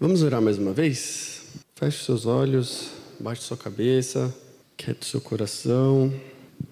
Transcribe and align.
Vamos 0.00 0.22
orar 0.22 0.40
mais 0.40 0.56
uma 0.58 0.72
vez? 0.72 1.42
Feche 1.74 2.04
seus 2.04 2.24
olhos, 2.24 2.90
baixe 3.18 3.42
sua 3.42 3.56
cabeça, 3.56 4.32
quiete 4.76 5.04
seu 5.04 5.20
coração. 5.20 6.14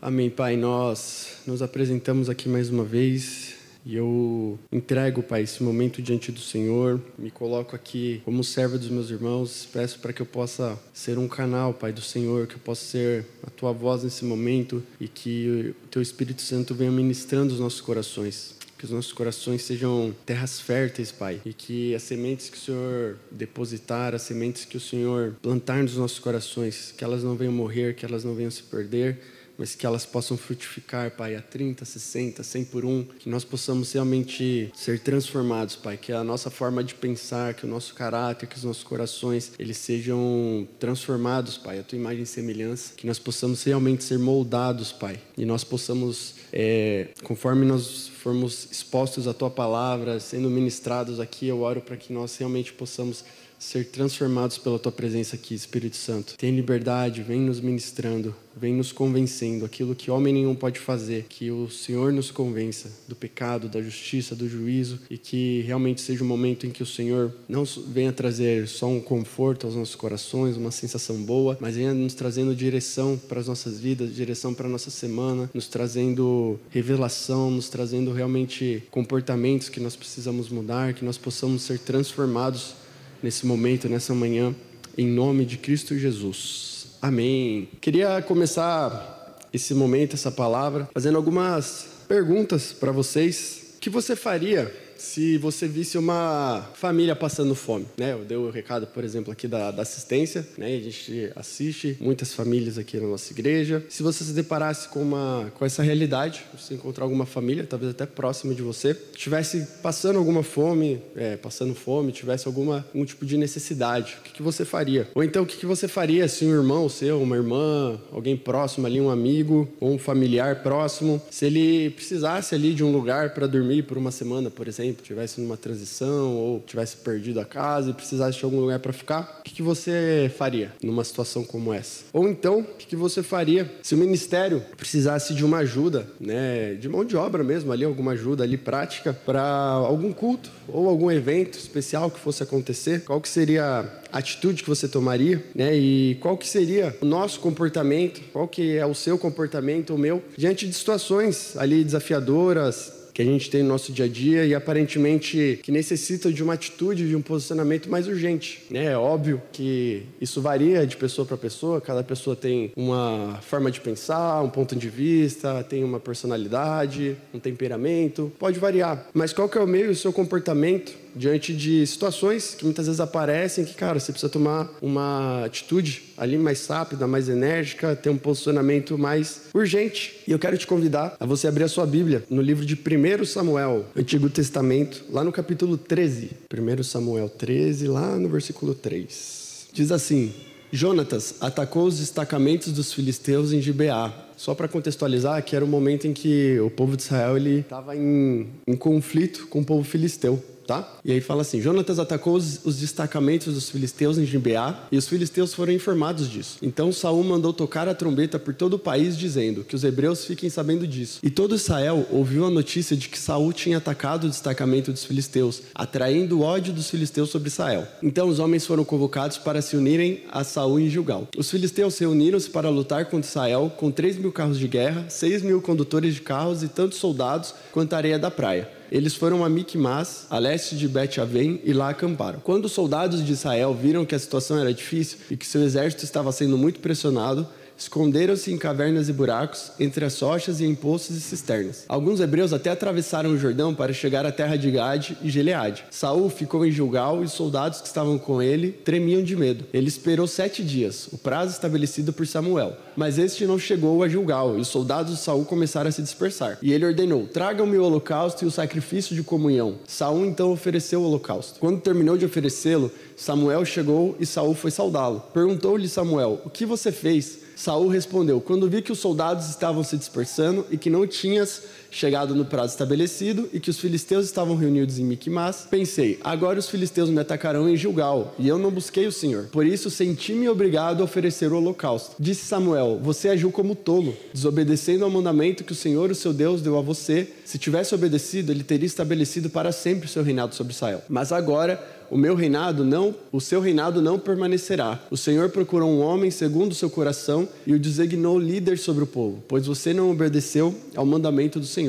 Amém, 0.01 0.31
Pai. 0.31 0.57
Nós 0.57 1.39
nos 1.45 1.61
apresentamos 1.61 2.31
aqui 2.31 2.49
mais 2.49 2.71
uma 2.71 2.85
vez 2.85 3.57
e 3.85 3.97
eu 3.97 4.57
entrego, 4.71 5.25
Pai, 5.25 5.43
esse 5.43 5.61
momento 5.61 6.01
diante 6.01 6.31
do 6.31 6.39
Senhor. 6.39 7.03
Me 7.19 7.29
coloco 7.29 7.75
aqui 7.75 8.23
como 8.25 8.45
servo 8.45 8.79
dos 8.79 8.91
meus 8.91 9.11
irmãos. 9.11 9.69
Peço 9.73 9.99
para 9.99 10.13
que 10.13 10.23
eu 10.23 10.27
possa 10.27 10.79
ser 10.95 11.19
um 11.19 11.27
canal, 11.27 11.75
Pai, 11.75 11.93
do 11.93 12.03
Senhor, 12.03 12.47
que 12.47 12.55
eu 12.55 12.61
possa 12.61 12.85
ser 12.85 13.27
a 13.45 13.51
tua 13.51 13.73
voz 13.73 14.05
nesse 14.05 14.25
momento 14.25 14.81
e 15.01 15.09
que 15.09 15.75
o 15.85 15.89
teu 15.89 16.01
Espírito 16.01 16.43
Santo 16.43 16.77
venha 16.77 16.93
ministrando 16.93 17.53
os 17.53 17.59
nossos 17.59 17.81
corações 17.81 18.56
que 18.79 18.85
os 18.85 18.91
nossos 18.91 19.13
corações 19.13 19.63
sejam 19.63 20.15
terras 20.25 20.61
férteis, 20.61 21.11
Pai, 21.11 21.41
e 21.45 21.53
que 21.53 21.95
as 21.95 22.03
sementes 22.03 22.51
que 22.51 22.57
o 22.57 22.61
Senhor 22.61 23.17
depositar, 23.31 24.15
as 24.15 24.23
sementes 24.23 24.65
que 24.65 24.77
o 24.77 24.81
Senhor 24.81 25.35
plantar 25.41 25.83
nos 25.83 25.97
nossos 25.97 26.19
corações, 26.19 26.93
que 26.97 27.03
elas 27.03 27.23
não 27.23 27.37
venham 27.37 27.53
morrer, 27.53 27.95
que 27.95 28.05
elas 28.05 28.25
não 28.25 28.35
venham 28.35 28.51
se 28.51 28.63
perder, 28.63 29.19
mas 29.59 29.75
que 29.75 29.87
elas 29.87 30.05
possam 30.05 30.37
frutificar, 30.37 31.11
Pai, 31.13 31.35
a 31.35 31.41
30, 31.41 31.85
60, 31.85 32.43
100 32.43 32.65
por 32.65 32.85
um, 32.85 33.05
que 33.05 33.29
nós 33.29 33.45
possamos 33.45 33.93
realmente 33.93 34.71
ser 34.75 35.01
transformados, 35.01 35.77
Pai, 35.77 35.97
que 35.97 36.13
a 36.13 36.23
nossa 36.23 36.51
forma 36.51 36.83
de 36.83 36.95
pensar, 36.95 37.55
que 37.55 37.65
o 37.65 37.69
nosso 37.69 37.95
caráter, 37.95 38.47
que 38.47 38.57
os 38.57 38.65
nossos 38.65 38.83
corações, 38.83 39.53
eles 39.59 39.77
sejam 39.77 40.67
transformados, 40.79 41.57
Pai, 41.57 41.79
a 41.79 41.83
tua 41.83 41.99
imagem 41.99 42.23
e 42.23 42.27
semelhança, 42.27 42.93
que 42.97 43.07
nós 43.07 43.19
possamos 43.19 43.63
realmente 43.65 44.05
ser 44.05 44.19
moldados, 44.19 44.93
Pai, 44.93 45.19
e 45.37 45.45
nós 45.45 45.65
possamos, 45.65 46.35
é, 46.53 47.09
conforme 47.23 47.65
nós 47.65 48.09
formos 48.09 48.69
expostos 48.71 49.29
à 49.29 49.35
tua 49.35 49.51
palavra, 49.51 50.19
sendo 50.19 50.51
ministrados 50.51 51.21
aqui, 51.21 51.47
eu 51.47 51.63
oro 51.63 51.81
para 51.81 51.97
que 51.97 52.13
nós 52.13 52.37
realmente 52.37 52.73
possamos 52.73 53.25
ser 53.59 53.87
transformados 53.87 54.59
pela 54.59 54.79
tua 54.79 54.93
presença 54.93 55.37
aqui, 55.37 55.55
Espírito 55.55 55.97
Santo. 55.97 56.37
Tem 56.37 56.55
liberdade, 56.55 57.23
vem 57.23 57.41
nos 57.41 57.61
ministrando, 57.61 58.35
vem 58.57 58.75
nos 58.75 58.93
convencendo 58.93 59.65
aquilo 59.65 59.95
que 59.95 60.11
homem 60.11 60.33
nenhum 60.33 60.55
pode 60.55 60.79
fazer, 60.79 61.27
que 61.29 61.51
o 61.51 61.69
Senhor 61.69 62.13
nos 62.13 62.31
convença 62.31 62.91
do 63.07 63.15
pecado, 63.15 63.69
da 63.69 63.83
justiça, 63.83 64.35
do 64.35 64.49
juízo 64.49 65.01
e 65.11 65.19
que 65.19 65.63
realmente 65.63 66.01
seja 66.01 66.25
um 66.25 66.27
momento 66.27 66.67
em 66.67 66.71
que 66.71 66.83
o 66.83 66.87
Senhor 66.87 67.33
não 67.49 67.65
venha 67.65 68.13
trazer 68.13 68.67
só 68.67 68.87
um 68.87 69.01
conforto 69.01 69.67
aos 69.67 69.77
nossos 69.77 69.95
corações, 69.95 70.57
uma 70.57 70.71
sensação 70.71 71.17
boa, 71.23 71.57
mas 71.61 71.77
venha 71.77 71.93
nos 71.93 72.15
trazendo 72.15 72.55
direção 72.55 73.21
para 73.29 73.41
as 73.41 73.47
nossas 73.47 73.79
vidas, 73.79 74.15
direção 74.15 74.55
para 74.55 74.67
a 74.67 74.71
nossa 74.71 74.91
semana, 74.91 75.51
nos 75.53 75.67
trazendo 75.67 76.59
revelação, 76.71 77.51
nos 77.51 77.69
trazendo 77.69 78.13
realmente 78.13 78.83
comportamentos 78.91 79.69
que 79.69 79.81
nós 79.81 79.97
precisamos 79.97 80.49
mudar, 80.49 80.95
que 80.95 81.05
nós 81.05 81.19
possamos 81.19 81.63
ser 81.63 81.79
transformados 81.79 82.75
nesse 83.23 83.47
momento, 83.47 83.89
nessa 83.89 84.15
manhã, 84.15 84.55
em 84.97 85.07
nome 85.07 85.45
de 85.45 85.59
Cristo 85.59 85.99
Jesus. 85.99 86.97
Amém. 87.01 87.69
Queria 87.81 88.23
começar 88.23 89.39
esse 89.53 89.75
momento, 89.75 90.15
essa 90.15 90.31
palavra, 90.31 90.89
fazendo 90.93 91.17
algumas 91.17 91.87
perguntas 92.09 92.73
para 92.73 92.93
vocês. 92.93 93.75
O 93.77 93.81
que 93.81 93.91
você 93.91 94.17
faria 94.17 94.73
se 94.99 95.39
você 95.39 95.67
visse 95.67 95.99
uma 95.99 96.69
família 96.75 97.15
passando 97.15 97.55
fome, 97.55 97.87
né? 97.97 98.13
Eu 98.13 98.25
dei 98.25 98.37
o 98.37 98.51
recado, 98.51 98.87
por 98.87 99.05
exemplo, 99.05 99.33
aqui 99.33 99.47
da, 99.49 99.71
da 99.71 99.83
assistência, 99.83 100.47
né? 100.57 100.67
A 100.67 100.81
gente 100.81 101.33
assiste 101.37 101.97
muitas 102.01 102.33
famílias 102.33 102.79
aqui 102.79 102.99
na 102.99 103.07
nossa 103.07 103.33
igreja. 103.33 103.85
Se 103.89 104.03
você 104.03 104.25
se 104.25 104.33
deparasse 104.33 104.89
com 104.89 105.03
uma 105.03 105.53
com 105.55 105.65
essa 105.65 105.83
realidade, 105.83 106.45
você 106.53 106.75
encontrar 106.75 107.05
alguma 107.05 107.27
família, 107.27 107.67
talvez 107.69 107.91
até 107.91 108.07
próxima 108.07 108.55
de 108.55 108.63
você, 108.63 108.95
tivesse 109.15 109.67
passando 109.83 110.19
alguma 110.19 110.43
fome, 110.43 111.01
é, 111.15 111.37
passando 111.37 111.75
fome, 111.75 112.13
tivesse 112.13 112.47
alguma 112.47 112.87
um 112.95 113.05
tipo 113.05 113.25
de 113.25 113.37
necessidade, 113.37 114.17
o 114.21 114.23
que, 114.23 114.33
que 114.33 114.43
você 114.43 114.65
faria? 114.65 115.09
Ou 115.15 115.23
então 115.23 115.43
o 115.43 115.47
que, 115.47 115.57
que 115.57 115.67
você 115.67 115.89
faria 115.89 116.29
se 116.29 116.45
um 116.45 116.53
irmão 116.53 116.89
seu, 116.89 117.21
uma 117.21 117.37
irmã, 117.37 118.01
alguém 118.13 118.37
próximo 118.37 118.87
ali, 118.87 119.01
um 119.01 119.11
amigo 119.11 119.69
ou 119.81 119.93
um 119.93 119.99
familiar 119.99 120.63
próximo, 120.63 121.21
se 121.31 121.47
ele 121.47 121.91
precisasse 121.91 122.55
ali 122.55 122.75
de 122.75 122.85
um 122.85 122.93
lugar 122.93 123.35
para 123.35 123.47
dormir 123.47 123.83
por 123.83 123.97
uma 123.97 124.11
semana, 124.11 124.51
por 124.51 124.69
exemplo? 124.69 124.86
Exemplo, 124.87 125.03
tivesse 125.03 125.41
numa 125.41 125.57
transição 125.57 126.37
ou 126.37 126.61
tivesse 126.61 126.97
perdido 126.99 127.41
a 127.41 127.45
casa 127.45 127.91
e 127.91 127.93
precisasse 127.93 128.39
de 128.39 128.45
algum 128.45 128.61
lugar 128.61 128.79
para 128.79 128.93
ficar, 128.93 129.39
o 129.41 129.43
que, 129.43 129.55
que, 129.55 129.63
você 129.63 130.31
faria 130.37 130.73
numa 130.83 131.05
situação 131.05 131.45
como 131.45 131.73
essa? 131.73 132.05
Ou 132.13 132.29
então, 132.29 132.61
o 132.61 132.65
que, 132.65 132.87
que, 132.87 132.97
você 132.97 133.23
faria 133.23 133.71
se 133.83 133.95
o 133.95 133.99
ministério 133.99 134.63
precisasse 134.77 135.35
de 135.35 135.45
uma 135.45 135.59
ajuda, 135.59 136.07
né, 136.21 136.75
de 136.75 136.89
mão 136.89 137.05
de 137.05 137.17
obra 137.17 137.43
mesmo, 137.43 137.73
ali 137.73 137.85
alguma 137.85 138.13
ajuda 138.13 138.45
ali 138.45 138.57
prática 138.57 139.13
para 139.13 139.43
algum 139.43 140.13
culto 140.13 140.51
ou 140.69 140.89
algum 140.89 141.11
evento 141.11 141.59
especial 141.59 142.11
que 142.11 142.19
fosse 142.19 142.43
acontecer? 142.43 143.05
Qual 143.05 143.21
que 143.21 143.29
seria 143.29 143.85
a 144.13 144.19
atitude 144.19 144.63
que 144.63 144.69
você 144.69 144.89
tomaria, 144.89 145.43
né? 145.55 145.77
E 145.77 146.17
qual 146.21 146.37
que 146.37 146.49
seria 146.49 146.97
o 147.01 147.05
nosso 147.05 147.41
comportamento? 147.41 148.21
Qual 148.33 148.49
que 148.49 148.77
é 148.77 148.87
o 148.87 148.95
seu 148.95 149.19
comportamento, 149.19 149.95
o 149.95 149.99
meu, 149.99 150.23
diante 150.37 150.67
de 150.67 150.75
situações 150.75 151.57
ali 151.57 151.85
desafiadoras, 151.85 152.96
que 153.17 153.23
a 153.23 153.25
gente 153.25 153.49
tem 153.49 153.63
no 153.63 153.71
nosso 153.71 153.93
dia 153.93 154.05
a 154.05 154.09
dia 154.09 154.45
e 154.45 154.55
aparentemente 154.55 155.59
que 155.63 155.73
necessitam 155.73 156.31
de 156.31 156.43
uma 156.43 156.53
atitude, 156.53 157.09
de 157.09 157.17
um 157.17 157.23
posicionamento 157.23 157.89
mais 157.89 158.07
urgente. 158.07 158.63
Né? 158.71 158.93
É 158.93 158.99
óbvio 158.99 159.41
que 159.53 160.03
isso 160.21 160.43
varia 160.43 160.87
de 160.87 160.99
pessoa 160.99 161.27
para 161.27 161.39
pessoa, 161.39 161.81
cada 161.81 162.05
pessoa 162.05 162.37
tem 162.37 162.71
uma 162.77 163.39
forma 163.41 163.71
de 163.71 163.81
pensar, 163.81 164.43
um 164.43 164.51
ponto 164.51 164.77
de 164.77 164.91
vista, 164.91 165.65
tem 165.65 165.83
uma 165.83 165.99
personalidade, 165.99 167.17
um 167.33 167.39
temperamento, 167.39 168.31
pode 168.39 168.59
variar. 168.59 169.07
Mas 169.15 169.33
qual 169.33 169.49
que 169.49 169.57
é 169.57 169.63
o 169.63 169.67
meio 169.67 169.87
e 169.87 169.93
o 169.93 169.97
seu 169.97 170.13
comportamento 170.13 171.06
diante 171.17 171.55
de 171.55 171.87
situações 171.87 172.55
que 172.55 172.65
muitas 172.65 172.87
vezes 172.87 173.01
aparecem 173.01 173.65
que, 173.65 173.75
cara, 173.75 173.99
você 173.99 174.13
precisa 174.13 174.31
tomar 174.31 174.71
uma 174.83 175.45
atitude 175.45 176.03
ali 176.17 176.37
mais 176.37 176.67
rápida, 176.67 177.07
mais 177.07 177.29
enérgica, 177.29 177.97
ter 177.97 178.11
um 178.11 178.19
posicionamento 178.19 178.99
mais 178.99 179.43
urgente. 179.55 180.21
E 180.29 180.33
eu 180.33 180.39
quero 180.39 180.59
te 180.59 180.67
convidar 180.67 181.17
a 181.19 181.25
você 181.25 181.49
abrir 181.49 181.65
a 181.65 181.69
sua 181.69 181.87
Bíblia 181.87 182.23
no 182.29 182.43
livro 182.43 182.65
de 182.65 182.75
1 182.75 183.25
Samuel, 183.25 183.87
Antigo 183.97 184.29
Testamento, 184.29 185.05
lá 185.11 185.25
no 185.25 185.33
capítulo 185.33 185.79
13. 185.79 186.31
1 186.53 186.83
Samuel 186.83 187.29
13, 187.29 187.89
lá 187.89 188.17
no 188.17 188.29
versículo 188.29 188.75
3. 188.75 189.69
Diz 189.73 189.91
assim: 189.91 190.33
Jonatas 190.71 191.37
atacou 191.41 191.87
os 191.87 191.99
destacamentos 191.99 192.73
dos 192.73 192.93
filisteus 192.93 193.53
em 193.53 193.61
Gibeá. 193.61 194.13
Só 194.37 194.55
para 194.55 194.69
contextualizar, 194.69 195.43
que 195.43 195.57
era 195.57 195.65
o 195.65 195.69
momento 195.69 196.07
em 196.07 196.13
que 196.13 196.61
o 196.61 196.69
povo 196.69 196.95
de 196.95 197.03
Israel 197.03 197.39
estava 197.39 197.97
em, 197.97 198.47
em 198.67 198.77
conflito 198.77 199.47
com 199.47 199.61
o 199.61 199.65
povo 199.65 199.83
filisteu 199.83 200.43
tá? 200.67 200.97
E 201.05 201.13
aí 201.13 201.21
fala 201.21 201.43
assim: 201.43 201.61
Jonatas 201.61 201.99
atacou 201.99 202.35
os, 202.35 202.65
os, 202.65 202.77
destacamentos 202.77 203.55
dos 203.55 203.71
filisteus 203.71 204.19
em 204.19 204.27
Gibeá 204.27 204.87
e 204.91 204.97
os 204.97 205.09
filisteus 205.09 205.55
foram 205.55 205.73
informados 205.73 206.29
disso. 206.29 206.59
Então 206.61 206.93
Saul 206.93 207.23
mandou 207.25 207.53
tocar 207.53 207.89
a 207.89 207.95
trombeta 207.95 208.39
por 208.39 208.55
todo 208.55 208.75
o 208.75 208.79
país, 208.79 209.17
dizendo 209.17 209.65
que 209.65 209.75
os 209.75 209.85
hebreus 209.85 210.25
fiquem 210.25 210.51
sabendo 210.51 210.87
disso. 210.87 211.21
E 211.23 211.31
todo 211.31 211.55
Israel 211.55 212.07
ouviu 212.11 212.45
a 212.45 212.51
notícia 212.51 212.97
de 212.97 213.09
que 213.09 213.19
Saul 213.19 213.53
tinha 213.53 213.79
atacado 213.79 214.25
o 214.25 214.31
destacamento 214.31 214.93
dos 214.93 215.05
filisteus, 215.05 215.63
atraindo 215.75 216.39
o 216.39 216.43
ódio 216.43 216.73
dos 216.73 216.91
filisteus 216.91 217.31
sobre 217.31 217.49
Israel. 217.49 217.87
Então 218.03 218.29
os 218.29 218.39
homens 218.39 218.67
foram 218.67 218.85
convocados 218.85 219.39
para 219.39 219.63
se 219.63 219.77
unirem 219.77 220.23
a 220.31 220.43
Saul 220.43 220.81
em 220.81 220.89
Gilgal. 220.89 221.29
Os 221.37 221.51
filisteus 221.51 221.99
reuniram-se 221.99 222.51
para 222.51 222.69
lutar 222.69 223.07
contra 223.07 223.29
Israel 223.29 223.73
com 223.77 223.91
três 223.91 224.17
mil 224.17 224.33
carros 224.33 224.59
de 224.59 224.67
guerra, 224.67 225.07
seis 225.09 225.43
mil 225.43 225.63
condutores 225.63 226.15
de 226.15 226.21
carros 226.21 226.63
e 226.63 226.69
tantos 226.69 226.99
soldados 226.99 227.55
quanto 227.73 227.93
a 227.93 227.97
areia 227.97 228.19
da 228.19 228.31
praia. 228.31 228.76
Eles 228.91 229.15
foram 229.15 229.45
a 229.45 229.49
Micmas, 229.49 230.27
a 230.31 230.39
leste 230.39 230.77
de 230.77 230.87
Bet-Aven, 230.87 231.61
e 231.65 231.73
lá 231.73 231.91
acamparam. 231.91 232.41
Quando 232.41 232.67
os 232.67 232.73
soldados 232.73 233.25
de 233.25 233.33
Israel 233.33 233.75
viram 233.75 234.05
que 234.05 234.15
a 234.15 234.19
situação 234.19 234.59
era 234.59 234.73
difícil 234.73 235.19
e 235.31 235.37
que 235.37 235.47
seu 235.47 235.63
exército 235.63 236.05
estava 236.05 236.31
sendo 236.33 236.57
muito 236.57 236.81
pressionado, 236.81 237.47
esconderam-se 237.77 238.53
em 238.53 238.59
cavernas 238.59 239.09
e 239.09 239.13
buracos, 239.13 239.73
entre 239.79 240.05
as 240.05 240.21
rochas 240.21 240.61
e 240.61 240.65
em 240.65 240.75
poços 240.75 241.17
e 241.17 241.21
cisternas. 241.21 241.85
Alguns 241.89 242.21
hebreus 242.21 242.53
até 242.53 242.71
atravessaram 242.71 243.31
o 243.31 243.39
Jordão 243.39 243.75
para 243.75 243.93
chegar 243.93 244.25
à 244.25 244.33
terra 244.33 244.57
de 244.57 244.71
Gade 244.71 245.17
e 245.23 245.31
Gileade. 245.31 245.85
Saul 245.91 246.29
ficou 246.31 246.65
em 246.65 246.71
Gilgal 246.71 247.23
e 247.23 247.25
os 247.25 247.33
soldados 247.33 247.81
que 247.81 247.87
estavam 247.87 248.19
com 248.19 248.43
ele 248.43 248.73
tremiam 248.73 249.23
de 249.23 249.37
medo. 249.37 249.65
Ele 249.73 249.89
esperou 249.89 250.27
sete 250.27 250.63
dias, 250.63 251.09
o 251.13 251.19
prazo 251.19 251.53
estabelecido 251.53 252.13
por 252.13 252.27
Samuel. 252.27 252.77
Mas 252.97 253.19
este 253.19 253.47
não 253.47 253.59
chegou 253.59 254.03
a 254.03 254.09
Gilgal 254.09 254.57
e 254.57 254.61
os 254.61 254.69
soldados 254.69 255.15
de 255.15 255.21
Saul 255.21 255.45
começaram 255.45 255.89
a 255.89 255.93
se 255.93 256.03
dispersar. 256.03 256.59
E 256.63 256.73
ele 256.73 256.87
ordenou: 256.87 257.27
Tragam-me 257.27 257.77
o 257.77 257.85
holocausto 257.85 258.45
e 258.45 258.49
o 258.49 258.51
sacrifício 258.51 259.15
de 259.15 259.23
comunhão. 259.23 259.77
Saul 259.87 260.25
então 260.25 260.51
ofereceu 260.51 261.01
o 261.01 261.05
holocausto. 261.05 261.61
Quando 261.61 261.81
terminou 261.81 262.17
de 262.17 262.25
oferecê-lo, 262.25 262.91
Samuel 263.17 263.65
chegou 263.65 264.15
e 264.21 264.27
Saul 264.27 264.55
foi 264.55 264.71
saudá-lo. 264.71 265.23
Perguntou-lhe 265.33 265.89
Samuel: 265.89 266.41
O 266.45 266.51
que 266.51 266.67
você 266.67 266.93
fez? 266.93 267.39
Saul 267.57 267.89
respondeu: 267.89 268.41
Quando 268.41 268.69
vi 268.69 268.83
que 268.83 268.93
os 268.93 268.99
soldados 268.99 269.49
estavam 269.49 269.83
se 269.83 269.97
dispersando 269.97 270.67
e 270.71 270.77
que 270.77 270.91
não 270.91 271.07
tinhas 271.07 271.63
chegado 271.91 272.35
no 272.35 272.45
prazo 272.45 272.73
estabelecido 272.73 273.49
e 273.53 273.61
que 273.61 273.71
os 273.71 273.79
filisteus 273.79 274.25
estavam 274.25 274.57
reunidos 274.57 274.99
em 274.99 275.05
Miquimás, 275.05 275.67
pensei: 275.71 276.19
agora 276.23 276.59
os 276.59 276.69
filisteus 276.69 277.09
me 277.09 277.21
atacarão 277.21 277.69
em 277.69 277.77
Gilgal, 277.77 278.35
e 278.39 278.49
eu 278.49 278.59
não 278.59 278.71
busquei 278.71 279.07
o 279.07 279.13
Senhor. 279.13 279.47
Por 279.47 279.67
isso 279.67 279.91
senti-me 279.91 280.49
obrigado 280.49 281.01
a 281.01 281.05
oferecer 281.05 281.53
o 281.53 281.57
holocausto. 281.57 282.17
Disse 282.19 282.47
Samuel: 282.47 283.01
Você 283.03 283.29
agiu 283.29 283.51
como 283.51 283.75
tolo, 283.75 284.17
desobedecendo 284.33 285.05
ao 285.05 285.11
mandamento 285.11 285.65
que 285.65 285.73
o 285.73 285.77
Senhor, 285.77 286.11
o 286.11 286.15
seu 286.15 286.33
Deus, 286.33 286.61
deu 286.61 286.79
a 286.79 286.83
você. 286.83 287.29
Se 287.45 287.59
tivesse 287.59 287.95
obedecido, 287.95 288.53
ele 288.53 288.65
teria 288.65 288.87
estabelecido 288.87 289.49
para 289.49 289.73
sempre 289.73 290.07
o 290.07 290.09
seu 290.09 290.23
reinado 290.23 290.55
sobre 290.55 290.73
Israel. 290.73 291.03
Mas 291.09 291.33
agora 291.33 291.83
o 292.11 292.17
meu 292.17 292.35
reinado 292.35 292.85
não, 292.85 293.15
o 293.33 293.41
seu 293.41 293.61
reinado 293.61 294.01
não 294.01 294.19
permanecerá. 294.19 295.01
O 295.11 295.17
Senhor 295.17 295.51
procurou 295.51 295.91
um 295.91 296.01
homem 296.01 296.31
segundo 296.31 296.73
o 296.73 296.75
seu 296.75 296.89
coração 296.89 297.49
e 297.67 297.75
o 297.75 297.79
designou 297.79 298.39
líder 298.39 298.79
sobre 298.79 299.05
o 299.05 299.07
povo, 299.07 299.43
pois 299.49 299.67
você 299.67 299.93
não 299.93 300.11
obedeceu 300.11 300.75
ao 300.95 301.05
mandamento 301.05 301.59
do 301.59 301.67
Senhor 301.67 301.86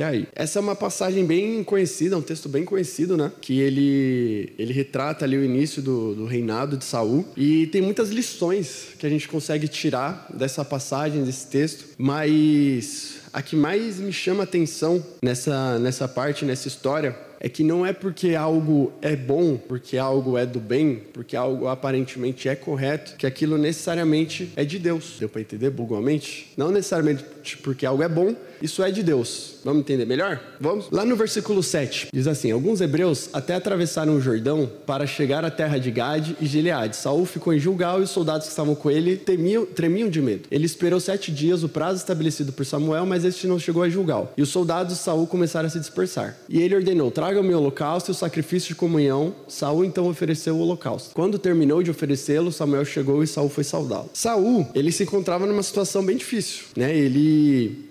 até 0.00 0.04
aí. 0.04 0.26
Essa 0.34 0.58
é 0.58 0.62
uma 0.62 0.74
passagem 0.74 1.24
bem 1.24 1.62
conhecida, 1.62 2.16
um 2.16 2.22
texto 2.22 2.48
bem 2.48 2.64
conhecido, 2.64 3.16
né? 3.16 3.30
Que 3.40 3.60
ele, 3.60 4.52
ele 4.58 4.72
retrata 4.72 5.24
ali 5.24 5.36
o 5.36 5.44
início 5.44 5.82
do, 5.82 6.14
do 6.14 6.24
reinado 6.24 6.76
de 6.76 6.84
Saul. 6.84 7.26
E 7.36 7.66
tem 7.66 7.82
muitas 7.82 8.10
lições 8.10 8.88
que 8.98 9.06
a 9.06 9.10
gente 9.10 9.28
consegue 9.28 9.68
tirar 9.68 10.26
dessa 10.32 10.64
passagem, 10.64 11.24
desse 11.24 11.46
texto. 11.46 11.84
Mas 11.98 13.20
a 13.32 13.42
que 13.42 13.54
mais 13.54 13.98
me 13.98 14.12
chama 14.12 14.44
atenção 14.44 15.04
nessa, 15.22 15.78
nessa 15.78 16.08
parte, 16.08 16.44
nessa 16.44 16.68
história, 16.68 17.16
é 17.40 17.48
que 17.48 17.64
não 17.64 17.86
é 17.86 17.92
porque 17.92 18.34
algo 18.34 18.92
é 19.00 19.16
bom, 19.16 19.56
porque 19.56 19.96
algo 19.96 20.36
é 20.36 20.44
do 20.44 20.60
bem, 20.60 21.02
porque 21.12 21.34
algo 21.34 21.68
aparentemente 21.68 22.48
é 22.48 22.54
correto, 22.54 23.16
que 23.16 23.26
aquilo 23.26 23.56
necessariamente 23.56 24.52
é 24.54 24.64
de 24.64 24.78
Deus. 24.78 25.16
Deu 25.18 25.28
para 25.28 25.40
entender 25.40 25.70
bugualmente? 25.70 26.52
Não 26.54 26.70
necessariamente 26.70 27.24
porque 27.62 27.86
algo 27.86 28.02
é 28.02 28.08
bom, 28.08 28.34
isso 28.62 28.82
é 28.82 28.90
de 28.90 29.02
Deus. 29.02 29.54
Vamos 29.64 29.80
entender 29.80 30.06
melhor? 30.06 30.40
Vamos? 30.58 30.86
Lá 30.90 31.04
no 31.04 31.16
versículo 31.16 31.62
7, 31.62 32.08
diz 32.12 32.26
assim: 32.26 32.50
Alguns 32.50 32.80
hebreus 32.80 33.28
até 33.32 33.54
atravessaram 33.54 34.14
o 34.16 34.20
Jordão 34.20 34.70
para 34.86 35.06
chegar 35.06 35.44
à 35.44 35.50
terra 35.50 35.78
de 35.78 35.90
Gade 35.90 36.36
e 36.40 36.46
Gileade. 36.46 36.96
Saul 36.96 37.26
ficou 37.26 37.52
em 37.52 37.58
Gilgal 37.58 38.00
e 38.00 38.04
os 38.04 38.10
soldados 38.10 38.46
que 38.46 38.52
estavam 38.52 38.74
com 38.74 38.90
ele 38.90 39.16
temiam, 39.16 39.66
tremiam 39.66 40.08
de 40.08 40.20
medo. 40.22 40.48
Ele 40.50 40.64
esperou 40.64 40.98
sete 40.98 41.30
dias, 41.30 41.62
o 41.62 41.68
prazo 41.68 41.98
estabelecido 41.98 42.52
por 42.52 42.64
Samuel, 42.64 43.04
mas 43.04 43.24
este 43.24 43.46
não 43.46 43.58
chegou 43.58 43.82
a 43.82 43.88
Gilgal. 43.88 44.32
E 44.36 44.42
os 44.42 44.48
soldados 44.48 44.96
de 44.96 45.02
Saul 45.02 45.26
começaram 45.26 45.66
a 45.66 45.70
se 45.70 45.78
dispersar. 45.78 46.36
E 46.48 46.60
ele 46.60 46.74
ordenou: 46.74 47.10
Traga-me 47.10 47.54
o 47.54 47.58
holocausto 47.58 48.10
e 48.10 48.12
o 48.12 48.14
sacrifício 48.14 48.68
de 48.68 48.74
comunhão. 48.74 49.34
Saul 49.46 49.84
então 49.84 50.08
ofereceu 50.08 50.56
o 50.56 50.60
holocausto. 50.60 51.14
Quando 51.14 51.38
terminou 51.38 51.82
de 51.82 51.90
oferecê-lo, 51.90 52.50
Samuel 52.50 52.84
chegou 52.84 53.22
e 53.22 53.26
Saul 53.26 53.48
foi 53.48 53.64
saudá-lo. 53.64 54.10
Saul, 54.14 54.66
ele 54.74 54.90
se 54.90 55.02
encontrava 55.02 55.46
numa 55.46 55.62
situação 55.62 56.04
bem 56.04 56.16
difícil, 56.16 56.64
né? 56.76 56.96
Ele, 56.96 57.29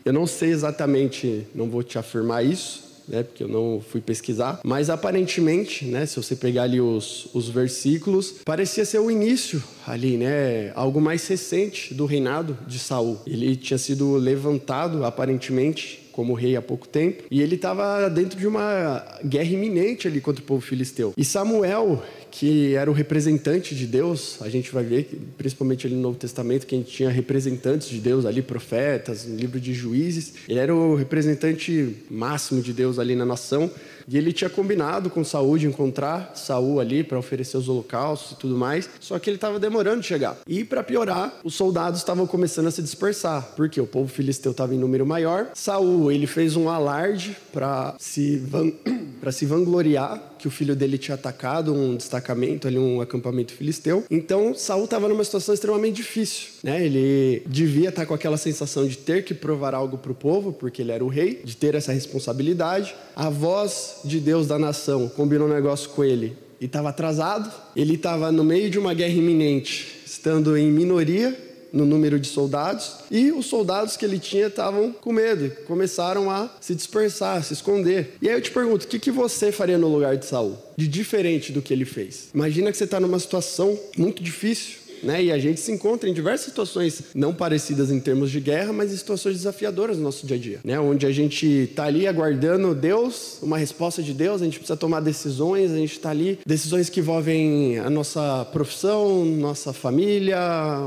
eu 0.05 0.13
não 0.13 0.25
sei 0.25 0.49
exatamente 0.49 1.45
não 1.53 1.69
vou 1.69 1.83
te 1.83 1.97
afirmar 1.97 2.45
isso, 2.45 2.89
né, 3.09 3.23
porque 3.23 3.43
eu 3.43 3.47
não 3.47 3.81
fui 3.81 3.99
pesquisar, 3.99 4.61
mas 4.63 4.89
aparentemente, 4.89 5.85
né, 5.85 6.05
se 6.05 6.15
você 6.15 6.35
pegar 6.35 6.63
ali 6.63 6.79
os, 6.79 7.27
os 7.33 7.49
versículos, 7.49 8.35
parecia 8.45 8.85
ser 8.85 8.99
o 8.99 9.09
início 9.09 9.61
ali, 9.85 10.15
né, 10.15 10.71
algo 10.75 11.01
mais 11.01 11.27
recente 11.27 11.93
do 11.93 12.05
reinado 12.05 12.57
de 12.67 12.77
Saul. 12.77 13.19
Ele 13.25 13.55
tinha 13.55 13.77
sido 13.77 14.15
levantado 14.15 15.03
aparentemente 15.03 16.08
como 16.19 16.33
rei 16.33 16.57
há 16.57 16.61
pouco 16.61 16.85
tempo, 16.85 17.23
e 17.31 17.41
ele 17.41 17.55
estava 17.55 18.09
dentro 18.09 18.37
de 18.37 18.45
uma 18.45 19.01
guerra 19.23 19.51
iminente 19.51 20.05
ali 20.05 20.19
contra 20.19 20.43
o 20.43 20.45
povo 20.45 20.59
filisteu. 20.59 21.13
E 21.15 21.23
Samuel, 21.23 22.03
que 22.29 22.75
era 22.75 22.91
o 22.91 22.93
representante 22.93 23.73
de 23.73 23.87
Deus. 23.87 24.37
A 24.41 24.49
gente 24.49 24.69
vai 24.69 24.83
ver, 24.83 25.09
principalmente 25.37 25.87
ali 25.87 25.95
no 25.95 26.01
Novo 26.01 26.17
Testamento, 26.17 26.67
que 26.67 26.75
a 26.75 26.77
gente 26.77 26.91
tinha 26.91 27.09
representantes 27.09 27.87
de 27.87 27.99
Deus 27.99 28.25
ali, 28.25 28.41
profetas, 28.41 29.25
no 29.25 29.37
livro 29.37 29.61
de 29.61 29.73
Juízes. 29.73 30.33
Ele 30.49 30.59
era 30.59 30.75
o 30.75 30.93
representante 30.93 31.95
máximo 32.09 32.61
de 32.61 32.73
Deus 32.73 32.99
ali 32.99 33.15
na 33.15 33.25
nação. 33.25 33.71
E 34.09 34.17
ele 34.17 34.33
tinha 34.33 34.49
combinado 34.49 35.09
com 35.09 35.23
Saul 35.23 35.57
de 35.57 35.67
encontrar 35.67 36.31
Saul 36.35 36.79
ali 36.79 37.03
para 37.03 37.19
oferecer 37.19 37.57
os 37.57 37.69
holocaustos 37.69 38.31
e 38.31 38.35
tudo 38.35 38.57
mais, 38.57 38.89
só 38.99 39.19
que 39.19 39.29
ele 39.29 39.37
estava 39.37 39.59
demorando 39.59 40.01
de 40.01 40.07
chegar. 40.07 40.37
E 40.47 40.63
para 40.63 40.81
piorar, 40.81 41.39
os 41.43 41.53
soldados 41.53 41.99
estavam 41.99 42.25
começando 42.25 42.67
a 42.67 42.71
se 42.71 42.81
dispersar, 42.81 43.53
porque 43.55 43.79
o 43.79 43.85
povo 43.85 44.07
filisteu 44.07 44.51
estava 44.51 44.73
em 44.73 44.79
número 44.79 45.05
maior. 45.05 45.51
Saul, 45.53 46.11
ele 46.11 46.25
fez 46.25 46.55
um 46.55 46.69
alarde 46.69 47.37
para 47.53 47.95
se 47.99 48.37
van... 48.37 48.71
para 49.21 49.31
se 49.31 49.45
vangloriar 49.45 50.28
que 50.39 50.47
o 50.47 50.51
filho 50.51 50.75
dele 50.75 50.97
tinha 50.97 51.15
atacado 51.15 51.73
um 51.73 51.95
destacamento 51.95 52.67
ali, 52.67 52.79
um 52.79 53.01
acampamento 53.01 53.53
filisteu. 53.53 54.03
Então 54.09 54.55
Saul 54.55 54.85
estava 54.85 55.07
numa 55.07 55.23
situação 55.23 55.53
extremamente 55.53 55.97
difícil, 55.97 56.47
né? 56.63 56.83
Ele 56.83 57.43
devia 57.45 57.89
estar 57.89 58.01
tá 58.01 58.07
com 58.07 58.13
aquela 58.13 58.37
sensação 58.37 58.87
de 58.87 58.97
ter 58.97 59.23
que 59.23 59.33
provar 59.33 59.75
algo 59.75 59.97
para 59.97 60.11
o 60.11 60.15
povo, 60.15 60.53
porque 60.53 60.81
ele 60.81 60.91
era 60.91 61.03
o 61.03 61.07
rei, 61.09 61.41
de 61.43 61.55
ter 61.55 61.75
essa 61.75 61.91
responsabilidade. 61.91 62.95
A 63.15 63.29
voz 63.29 63.97
de 64.05 64.19
Deus 64.19 64.47
da 64.47 64.57
nação 64.57 65.09
combinou 65.09 65.47
um 65.47 65.53
negócio 65.53 65.89
com 65.89 66.03
ele 66.03 66.35
e 66.61 66.65
estava 66.65 66.89
atrasado. 66.89 67.51
Ele 67.75 67.95
estava 67.95 68.31
no 68.31 68.43
meio 68.43 68.69
de 68.69 68.79
uma 68.79 68.93
guerra 68.93 69.13
iminente, 69.13 70.01
estando 70.05 70.57
em 70.57 70.71
minoria 70.71 71.48
no 71.71 71.85
número 71.85 72.19
de 72.19 72.27
soldados, 72.27 72.95
e 73.09 73.31
os 73.31 73.45
soldados 73.45 73.95
que 73.95 74.05
ele 74.05 74.19
tinha 74.19 74.47
estavam 74.47 74.91
com 74.91 75.11
medo, 75.11 75.51
começaram 75.65 76.29
a 76.29 76.49
se 76.59 76.75
dispersar, 76.75 77.37
a 77.37 77.41
se 77.43 77.53
esconder. 77.53 78.15
E 78.21 78.27
aí 78.27 78.35
eu 78.35 78.41
te 78.41 78.51
pergunto, 78.51 78.85
o 78.85 78.87
que, 78.87 78.99
que 78.99 79.11
você 79.11 79.51
faria 79.51 79.77
no 79.77 79.87
lugar 79.87 80.17
de 80.17 80.25
Saul? 80.25 80.57
De 80.75 80.87
diferente 80.87 81.51
do 81.51 81.61
que 81.61 81.73
ele 81.73 81.85
fez? 81.85 82.29
Imagina 82.33 82.71
que 82.71 82.77
você 82.77 82.85
está 82.85 82.99
numa 82.99 83.19
situação 83.19 83.77
muito 83.97 84.23
difícil, 84.23 84.78
né? 85.03 85.23
E 85.23 85.31
a 85.31 85.37
gente 85.37 85.59
se 85.59 85.71
encontra 85.71 86.09
em 86.09 86.13
diversas 86.13 86.47
situações 86.47 87.03
não 87.13 87.33
parecidas 87.33 87.91
em 87.91 87.99
termos 87.99 88.31
de 88.31 88.39
guerra, 88.39 88.73
mas 88.73 88.91
em 88.93 88.97
situações 88.97 89.37
desafiadoras 89.37 89.97
no 89.97 90.03
nosso 90.03 90.25
dia 90.25 90.35
a 90.35 90.39
dia, 90.39 90.59
né? 90.63 90.79
Onde 90.79 91.05
a 91.05 91.11
gente 91.11 91.45
está 91.45 91.85
ali 91.85 92.07
aguardando 92.07 92.73
Deus, 92.73 93.39
uma 93.41 93.57
resposta 93.57 94.01
de 94.01 94.13
Deus, 94.13 94.41
a 94.41 94.45
gente 94.45 94.59
precisa 94.59 94.77
tomar 94.77 94.99
decisões, 94.99 95.71
a 95.71 95.77
gente 95.77 95.93
está 95.93 96.09
ali, 96.09 96.39
decisões 96.45 96.89
que 96.89 96.99
envolvem 96.99 97.79
a 97.79 97.89
nossa 97.89 98.45
profissão, 98.51 99.25
nossa 99.25 99.73
família, 99.73 100.39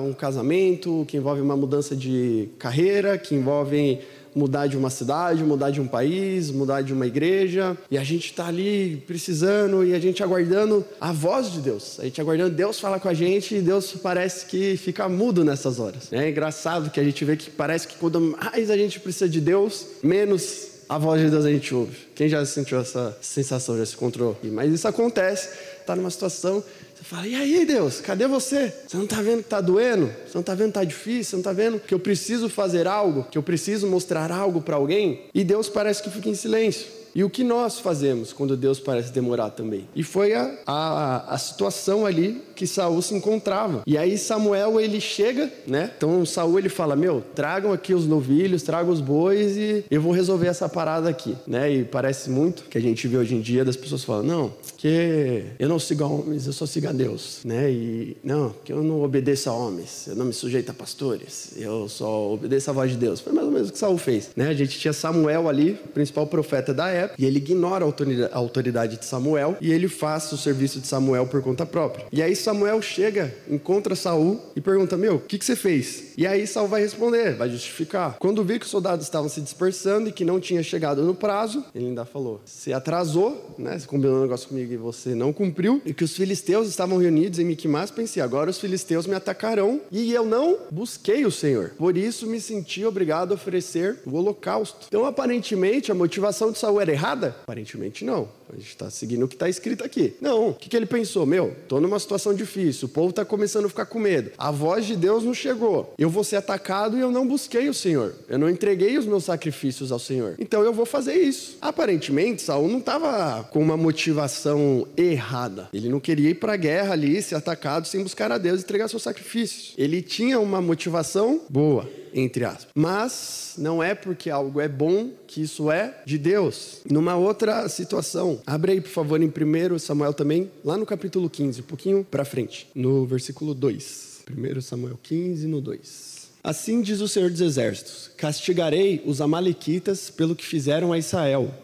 um 0.04 0.12
casamento, 0.12 1.04
que 1.08 1.16
envolve 1.16 1.40
uma 1.40 1.56
mudança 1.56 1.94
de 1.96 2.48
carreira, 2.58 3.18
que 3.18 3.34
envolvem 3.34 4.00
mudar 4.34 4.66
de 4.66 4.76
uma 4.76 4.90
cidade, 4.90 5.42
mudar 5.42 5.70
de 5.70 5.80
um 5.80 5.86
país, 5.86 6.50
mudar 6.50 6.82
de 6.82 6.92
uma 6.92 7.06
igreja, 7.06 7.76
e 7.90 7.98
a 7.98 8.04
gente 8.04 8.26
está 8.26 8.46
ali 8.46 9.02
precisando 9.06 9.84
e 9.84 9.94
a 9.94 9.98
gente 9.98 10.22
aguardando 10.22 10.84
a 11.00 11.12
voz 11.12 11.52
de 11.52 11.60
Deus, 11.60 11.98
a 12.00 12.04
gente 12.04 12.20
aguardando 12.20 12.54
Deus 12.54 12.80
falar 12.80 13.00
com 13.00 13.08
a 13.08 13.14
gente 13.14 13.56
e 13.56 13.60
Deus 13.60 13.94
parece 14.02 14.46
que 14.46 14.76
fica 14.76 15.08
mudo 15.08 15.44
nessas 15.44 15.78
horas. 15.78 16.12
É 16.12 16.28
engraçado 16.28 16.90
que 16.90 17.00
a 17.00 17.04
gente 17.04 17.24
vê 17.24 17.36
que 17.36 17.50
parece 17.50 17.86
que 17.86 17.96
quando 17.96 18.20
mais 18.20 18.70
a 18.70 18.76
gente 18.76 19.00
precisa 19.00 19.28
de 19.28 19.40
Deus, 19.40 19.86
menos 20.02 20.72
a 20.88 20.98
voz 20.98 21.22
de 21.22 21.30
Deus 21.30 21.44
a 21.44 21.50
gente 21.50 21.74
ouve. 21.74 21.96
Quem 22.14 22.28
já 22.28 22.44
sentiu 22.44 22.78
essa 22.78 23.16
sensação, 23.20 23.78
já 23.78 23.86
se 23.86 23.94
encontrou? 23.94 24.36
Mas 24.42 24.72
isso 24.72 24.86
acontece, 24.86 25.48
está 25.80 25.96
numa 25.96 26.10
situação 26.10 26.62
você 27.02 27.08
fala, 27.08 27.26
e 27.26 27.34
aí, 27.34 27.64
Deus, 27.66 28.00
cadê 28.00 28.28
você? 28.28 28.72
Você 28.86 28.96
não 28.96 29.04
está 29.04 29.20
vendo 29.20 29.38
que 29.38 29.46
está 29.46 29.60
doendo? 29.60 30.06
Você 30.06 30.34
não 30.34 30.40
está 30.40 30.54
vendo 30.54 30.66
que 30.66 30.78
está 30.78 30.84
difícil? 30.84 31.24
Você 31.24 31.36
não 31.36 31.40
está 31.40 31.52
vendo 31.52 31.80
que 31.80 31.92
eu 31.92 31.98
preciso 31.98 32.48
fazer 32.48 32.86
algo? 32.86 33.26
Que 33.28 33.36
eu 33.36 33.42
preciso 33.42 33.88
mostrar 33.88 34.30
algo 34.30 34.60
para 34.60 34.76
alguém? 34.76 35.24
E 35.34 35.42
Deus 35.42 35.68
parece 35.68 36.00
que 36.00 36.08
fica 36.10 36.28
em 36.28 36.34
silêncio. 36.34 36.86
E 37.14 37.22
o 37.22 37.28
que 37.30 37.44
nós 37.44 37.78
fazemos 37.78 38.32
quando 38.32 38.56
Deus 38.56 38.80
parece 38.80 39.12
demorar 39.12 39.50
também? 39.50 39.86
E 39.94 40.02
foi 40.02 40.34
a, 40.34 40.58
a, 40.66 41.34
a 41.34 41.38
situação 41.38 42.06
ali 42.06 42.42
que 42.56 42.66
Saul 42.66 43.02
se 43.02 43.14
encontrava. 43.14 43.82
E 43.86 43.98
aí 43.98 44.16
Samuel 44.16 44.80
ele 44.80 45.00
chega, 45.00 45.52
né? 45.66 45.90
Então 45.96 46.24
Saul 46.24 46.58
ele 46.58 46.68
fala: 46.68 46.96
"Meu, 46.96 47.22
tragam 47.34 47.72
aqui 47.72 47.92
os 47.92 48.06
novilhos, 48.06 48.62
tragam 48.62 48.92
os 48.92 49.00
bois 49.00 49.56
e 49.56 49.84
eu 49.90 50.00
vou 50.00 50.12
resolver 50.12 50.46
essa 50.46 50.68
parada 50.68 51.08
aqui", 51.08 51.36
né? 51.46 51.70
E 51.70 51.84
parece 51.84 52.30
muito 52.30 52.64
que 52.64 52.78
a 52.78 52.80
gente 52.80 53.06
vê 53.06 53.18
hoje 53.18 53.34
em 53.34 53.40
dia 53.40 53.64
das 53.64 53.76
pessoas 53.76 54.04
falando: 54.04 54.26
"Não, 54.26 54.52
que 54.78 55.44
eu 55.58 55.68
não 55.68 55.78
sigo 55.78 56.04
a 56.04 56.06
homens, 56.06 56.46
eu 56.46 56.52
só 56.52 56.64
sigo 56.64 56.88
a 56.88 56.92
Deus", 56.92 57.40
né? 57.44 57.70
E 57.70 58.16
não, 58.24 58.54
que 58.64 58.72
eu 58.72 58.82
não 58.82 59.02
obedeço 59.02 59.50
a 59.50 59.52
homens, 59.52 60.06
eu 60.06 60.16
não 60.16 60.24
me 60.24 60.32
sujeito 60.32 60.70
a 60.70 60.74
pastores, 60.74 61.50
eu 61.56 61.88
só 61.88 62.32
obedeço 62.32 62.70
a 62.70 62.72
voz 62.72 62.90
de 62.90 62.96
Deus. 62.96 63.20
Foi 63.20 63.32
mais 63.32 63.46
ou 63.46 63.52
menos 63.52 63.68
o 63.68 63.72
que 63.72 63.78
Saul 63.78 63.98
fez, 63.98 64.30
né? 64.34 64.48
A 64.48 64.54
gente 64.54 64.78
tinha 64.78 64.92
Samuel 64.92 65.48
ali, 65.48 65.74
principal 65.92 66.26
profeta 66.26 66.72
da 66.72 66.88
época 66.88 67.01
e 67.18 67.24
ele 67.24 67.38
ignora 67.38 67.84
a 67.84 68.36
autoridade 68.38 68.96
de 68.96 69.04
Samuel 69.04 69.56
e 69.60 69.72
ele 69.72 69.88
faz 69.88 70.30
o 70.32 70.36
serviço 70.36 70.80
de 70.80 70.86
Samuel 70.86 71.26
por 71.26 71.42
conta 71.42 71.64
própria. 71.66 72.06
E 72.12 72.22
aí 72.22 72.34
Samuel 72.36 72.80
chega, 72.82 73.34
encontra 73.48 73.94
Saul 73.94 74.40
e 74.54 74.60
pergunta: 74.60 74.96
Meu, 74.96 75.16
o 75.16 75.20
que, 75.20 75.38
que 75.38 75.44
você 75.44 75.56
fez? 75.56 76.12
E 76.16 76.26
aí 76.26 76.46
Saul 76.46 76.68
vai 76.68 76.80
responder, 76.82 77.34
vai 77.34 77.48
justificar. 77.48 78.16
Quando 78.18 78.44
viu 78.44 78.58
que 78.58 78.64
os 78.64 78.70
soldados 78.70 79.06
estavam 79.06 79.28
se 79.28 79.40
dispersando 79.40 80.08
e 80.08 80.12
que 80.12 80.24
não 80.24 80.38
tinha 80.38 80.62
chegado 80.62 81.02
no 81.02 81.14
prazo, 81.14 81.64
ele 81.74 81.86
ainda 81.86 82.04
falou: 82.04 82.40
Você 82.44 82.72
atrasou, 82.72 83.54
né? 83.58 83.78
Você 83.78 83.86
combinou 83.86 84.18
um 84.18 84.22
negócio 84.22 84.48
comigo 84.48 84.72
e 84.72 84.76
você 84.76 85.14
não 85.14 85.32
cumpriu, 85.32 85.80
e 85.84 85.94
que 85.94 86.04
os 86.04 86.16
filisteus 86.16 86.68
estavam 86.68 86.98
reunidos 86.98 87.38
em 87.38 87.44
Miquimás, 87.44 87.90
pensei: 87.90 88.22
agora 88.22 88.50
os 88.50 88.58
filisteus 88.58 89.06
me 89.06 89.14
atacarão 89.14 89.80
e 89.90 90.12
eu 90.12 90.24
não 90.24 90.58
busquei 90.70 91.24
o 91.24 91.30
Senhor. 91.30 91.70
Por 91.76 91.96
isso 91.96 92.26
me 92.26 92.40
senti 92.40 92.84
obrigado 92.84 93.32
a 93.32 93.34
oferecer 93.34 93.98
o 94.06 94.16
holocausto. 94.16 94.86
Então, 94.88 95.04
aparentemente, 95.04 95.90
a 95.90 95.94
motivação 95.94 96.52
de 96.52 96.58
Saul 96.58 96.80
era 96.80 96.91
errada? 96.92 97.36
Aparentemente 97.42 98.04
não. 98.04 98.28
A 98.52 98.56
gente 98.56 98.68
está 98.68 98.90
seguindo 98.90 99.24
o 99.24 99.28
que 99.28 99.34
está 99.34 99.48
escrito 99.48 99.82
aqui. 99.84 100.14
Não. 100.20 100.50
O 100.50 100.54
que, 100.54 100.68
que 100.68 100.76
ele 100.76 100.86
pensou? 100.86 101.24
Meu, 101.24 101.56
estou 101.62 101.80
numa 101.80 101.98
situação 101.98 102.34
difícil, 102.34 102.86
o 102.86 102.90
povo 102.90 103.10
está 103.10 103.24
começando 103.24 103.64
a 103.64 103.68
ficar 103.68 103.86
com 103.86 103.98
medo. 103.98 104.30
A 104.36 104.50
voz 104.50 104.86
de 104.86 104.94
Deus 104.96 105.24
não 105.24 105.32
chegou. 105.34 105.94
Eu 105.98 106.10
vou 106.10 106.22
ser 106.22 106.36
atacado 106.36 106.96
e 106.96 107.00
eu 107.00 107.10
não 107.10 107.26
busquei 107.26 107.68
o 107.68 107.74
Senhor. 107.74 108.14
Eu 108.28 108.38
não 108.38 108.50
entreguei 108.50 108.98
os 108.98 109.06
meus 109.06 109.24
sacrifícios 109.24 109.90
ao 109.90 109.98
Senhor. 109.98 110.34
Então 110.38 110.62
eu 110.62 110.72
vou 110.72 110.84
fazer 110.84 111.14
isso. 111.14 111.56
Aparentemente, 111.60 112.42
Saul 112.42 112.68
não 112.68 112.78
estava 112.78 113.44
com 113.44 113.60
uma 113.60 113.76
motivação 113.76 114.86
errada. 114.96 115.68
Ele 115.72 115.88
não 115.88 116.00
queria 116.00 116.30
ir 116.30 116.34
para 116.34 116.52
a 116.52 116.56
guerra 116.56 116.92
ali, 116.92 117.20
ser 117.22 117.34
atacado 117.36 117.86
sem 117.86 118.02
buscar 118.02 118.30
a 118.30 118.38
Deus 118.38 118.60
e 118.60 118.64
entregar 118.64 118.88
seus 118.88 119.02
sacrifícios. 119.02 119.74
Ele 119.78 120.02
tinha 120.02 120.38
uma 120.38 120.60
motivação 120.60 121.40
boa. 121.48 121.88
entre 122.14 122.44
aspas. 122.44 122.66
Mas 122.74 123.54
não 123.56 123.82
é 123.82 123.94
porque 123.94 124.28
algo 124.28 124.60
é 124.60 124.68
bom 124.68 125.10
que 125.26 125.40
isso 125.42 125.70
é 125.70 126.02
de 126.04 126.18
Deus. 126.18 126.80
Numa 126.90 127.16
outra 127.16 127.66
situação, 127.70 128.40
abre 128.46 128.72
aí, 128.72 128.80
por 128.80 128.90
favor, 128.90 129.20
em 129.20 129.26
1 129.28 129.78
Samuel 129.78 130.12
também, 130.12 130.50
lá 130.64 130.76
no 130.76 130.86
capítulo 130.86 131.28
15, 131.28 131.60
um 131.60 131.64
pouquinho 131.64 132.06
para 132.08 132.24
frente, 132.24 132.68
no 132.74 133.06
versículo 133.06 133.54
2. 133.54 134.24
1 134.30 134.60
Samuel 134.60 134.98
15, 135.02 135.46
no 135.46 135.60
2. 135.60 136.22
Assim 136.44 136.82
diz 136.82 137.00
o 137.00 137.06
Senhor 137.06 137.30
dos 137.30 137.40
Exércitos: 137.40 138.10
Castigarei 138.16 139.00
os 139.06 139.20
Amalequitas 139.20 140.10
pelo 140.10 140.34
que 140.34 140.44
fizeram 140.44 140.92
a 140.92 140.98
Israel, 140.98 141.54